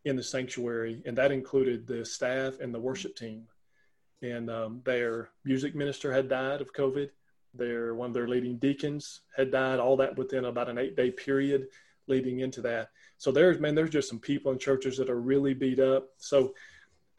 in 0.06 0.16
the 0.16 0.22
sanctuary, 0.22 1.02
and 1.04 1.16
that 1.18 1.30
included 1.30 1.86
the 1.86 2.02
staff 2.04 2.60
and 2.60 2.72
the 2.74 2.80
worship 2.80 3.14
team. 3.14 3.44
And 4.22 4.50
um, 4.50 4.80
their 4.84 5.30
music 5.44 5.74
minister 5.74 6.12
had 6.12 6.30
died 6.30 6.62
of 6.62 6.72
COVID. 6.72 7.10
Their 7.52 7.94
one 7.94 8.08
of 8.08 8.14
their 8.14 8.28
leading 8.28 8.56
deacons 8.56 9.20
had 9.36 9.50
died. 9.50 9.80
All 9.80 9.96
that 9.98 10.16
within 10.16 10.46
about 10.46 10.68
an 10.70 10.78
eight-day 10.78 11.10
period 11.10 11.66
leading 12.08 12.40
into 12.40 12.60
that. 12.62 12.90
So 13.18 13.30
there's 13.32 13.58
man, 13.58 13.74
there's 13.74 13.90
just 13.90 14.08
some 14.08 14.20
people 14.20 14.52
in 14.52 14.58
churches 14.58 14.96
that 14.98 15.10
are 15.10 15.20
really 15.20 15.54
beat 15.54 15.80
up. 15.80 16.08
So 16.18 16.54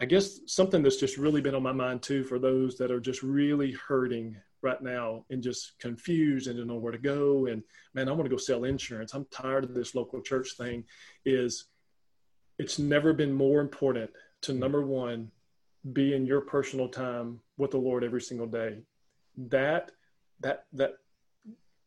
I 0.02 0.06
guess 0.06 0.39
something 0.47 0.82
that's 0.82 0.97
just 0.97 1.17
really 1.17 1.41
been 1.41 1.56
on 1.56 1.63
my 1.63 1.73
mind 1.73 2.02
too 2.02 2.23
for 2.23 2.39
those 2.39 2.78
that 2.78 2.91
are 2.91 3.02
just 3.02 3.21
really 3.21 3.73
hurting 3.73 4.38
right 4.62 4.82
now 4.82 5.25
and 5.30 5.43
just 5.43 5.78
confused 5.80 6.47
and 6.47 6.58
don't 6.58 6.67
know 6.67 6.75
where 6.75 6.91
to 6.91 6.97
go. 6.97 7.47
And 7.47 7.63
man, 7.93 8.08
I 8.08 8.12
want 8.12 8.23
to 8.23 8.30
go 8.30 8.38
sell 8.38 8.63
insurance. 8.63 9.13
I'm 9.13 9.25
tired 9.32 9.63
of 9.63 9.73
this 9.73 9.95
local 9.95 10.21
church 10.21 10.54
thing. 10.58 10.86
Is 11.25 11.65
it's 12.58 12.80
never 12.80 13.13
been 13.13 13.34
more 13.34 13.62
important 13.62 14.10
to 14.41 14.54
number 14.54 14.86
one, 14.86 15.32
be 15.93 16.13
in 16.13 16.25
your 16.25 16.41
personal 16.41 16.89
time 16.89 17.39
with 17.58 17.71
the 17.71 17.78
Lord 17.78 18.04
every 18.04 18.21
single 18.21 18.47
day. 18.47 18.80
That 19.38 19.91
that 20.41 20.65
that 20.73 20.93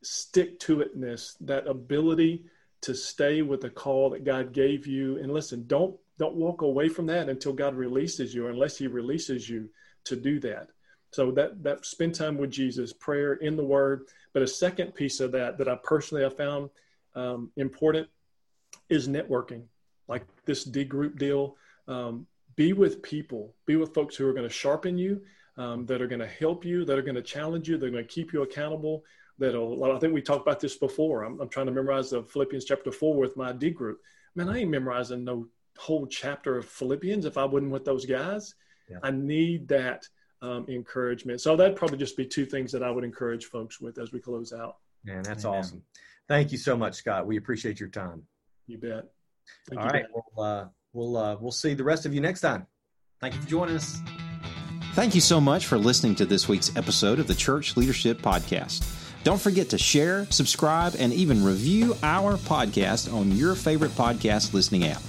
stick 0.03 0.59
to 0.61 0.79
itness, 0.79 1.37
that 1.41 1.67
ability 1.67 2.45
to 2.83 2.95
stay 2.95 3.43
with 3.43 3.61
the 3.61 3.71
call 3.71 4.11
that 4.11 4.25
God 4.25 4.53
gave 4.53 4.87
you. 4.87 5.19
And 5.19 5.33
listen, 5.33 5.65
don't 5.67 5.97
don't 6.19 6.37
walk 6.37 6.63
away 6.63 6.89
from 6.89 7.07
that 7.07 7.29
until 7.29 7.53
God 7.53 7.75
releases 7.75 8.35
you, 8.35 8.49
unless 8.49 8.77
He 8.77 8.87
releases 8.87 9.49
you 9.49 9.69
to 10.05 10.17
do 10.17 10.39
that. 10.41 10.69
So 11.11 11.31
that 11.33 11.63
that 11.63 11.85
spend 11.87 12.15
time 12.15 12.39
with 12.39 12.51
Jesus, 12.51 12.93
prayer 12.93 13.35
in 13.35 13.57
the 13.57 13.65
Word. 13.65 14.07
But 14.33 14.43
a 14.43 14.47
second 14.47 14.95
piece 14.95 15.21
of 15.21 15.33
that 15.33 15.59
that 15.59 15.69
I 15.69 15.77
personally 15.83 16.23
have 16.23 16.37
found 16.37 16.71
um, 17.15 17.51
important 17.57 18.09
is 18.89 19.09
networking, 19.09 19.63
like 20.09 20.25
this 20.45 20.65
D 20.65 20.85
group 20.85 21.19
deal. 21.19 21.57
Um, 21.89 22.27
be 22.55 22.73
with 22.75 23.03
people, 23.03 23.55
be 23.65 23.77
with 23.77 23.95
folks 23.95 24.15
who 24.15 24.29
are 24.29 24.33
going 24.33 24.47
to 24.47 24.53
sharpen 24.53 24.99
you, 24.99 25.23
um, 25.57 25.87
that 25.87 26.01
are 26.01 26.07
going 26.07 26.21
to 26.21 26.27
help 26.27 26.65
you, 26.65 26.85
that 26.85 26.99
are 26.99 27.03
going 27.03 27.15
to 27.15 27.23
challenge 27.23 27.69
you, 27.69 27.77
they're 27.77 27.91
going 27.91 28.07
to 28.07 28.13
keep 28.13 28.33
you 28.33 28.43
accountable, 28.43 29.05
that'll 29.39 29.93
i 29.93 29.99
think 29.99 30.15
we 30.15 30.23
talked 30.23 30.43
about 30.43 30.61
this 30.61 30.77
before. 30.77 31.25
I'm, 31.25 31.41
I'm 31.41 31.49
trying 31.49 31.67
to 31.67 31.73
memorize 31.73 32.11
the 32.11 32.23
philippians 32.23 32.65
chapter 32.65 32.93
4 32.93 33.17
with 33.17 33.37
my 33.37 33.53
d 33.53 33.71
group. 33.71 34.01
Man 34.35 34.49
i 34.49 34.59
ain't 34.59 34.71
memorizing 34.71 35.25
no 35.25 35.49
whole 35.79 36.07
chapter 36.07 36.59
of 36.59 36.67
philippians 36.67 37.25
if 37.25 37.39
i 37.39 37.45
wasn't 37.45 37.73
with 37.73 37.85
those 37.85 38.07
guys. 38.07 38.55
Yeah. 38.91 38.99
i 39.03 39.11
need 39.11 39.69
that 39.69 40.07
um, 40.43 40.67
encouragement. 40.69 41.41
So 41.41 41.55
that'd 41.55 41.77
probably 41.77 41.99
just 41.99 42.17
be 42.17 42.27
two 42.27 42.47
things 42.47 42.73
that 42.73 42.83
i 42.83 42.91
would 42.91 43.05
encourage 43.05 43.47
folks 43.47 43.81
with 43.81 43.99
as 43.99 44.13
we 44.13 44.21
close 44.21 44.53
out. 44.53 44.77
Man 45.05 45.23
that's 45.23 45.45
Amen. 45.45 45.59
awesome. 45.59 45.83
Thank 46.29 46.53
you 46.53 46.59
so 46.59 46.77
much 46.77 46.95
scott. 46.95 47.27
We 47.27 47.37
appreciate 47.37 47.81
your 47.81 47.89
time. 47.89 48.23
You 48.67 48.79
bet. 48.79 49.05
Thank 49.69 49.81
All 49.81 49.87
you 49.87 49.93
right, 49.93 50.05
we'll, 50.15 50.45
uh, 50.45 50.67
we'll, 50.93 51.17
uh, 51.17 51.37
we'll 51.41 51.51
see 51.51 51.75
the 51.75 51.85
rest 51.85 52.07
of 52.07 52.15
you 52.15 52.21
next 52.21 52.41
time. 52.41 52.67
Thank 53.21 53.35
you 53.35 53.41
for 53.41 53.49
joining 53.49 53.77
us. 53.77 54.01
Thank 54.95 55.15
you 55.15 55.21
so 55.21 55.41
much 55.41 55.67
for 55.67 55.79
listening 55.79 56.15
to 56.17 56.27
this 56.27 56.49
week's 56.49 56.75
episode 56.77 57.19
of 57.19 57.27
the 57.27 57.35
Church 57.35 57.77
Leadership 57.77 58.21
Podcast. 58.21 59.02
Don't 59.25 59.41
forget 59.41 59.71
to 59.71 59.79
share, 59.79 60.27
subscribe, 60.31 60.95
and 60.99 61.13
even 61.13 61.45
review 61.45 61.97
our 62.03 62.37
podcast 62.37 63.13
on 63.13 63.31
your 63.37 63.55
favorite 63.55 63.93
podcast 63.93 64.53
listening 64.53 64.85
app. 64.85 65.03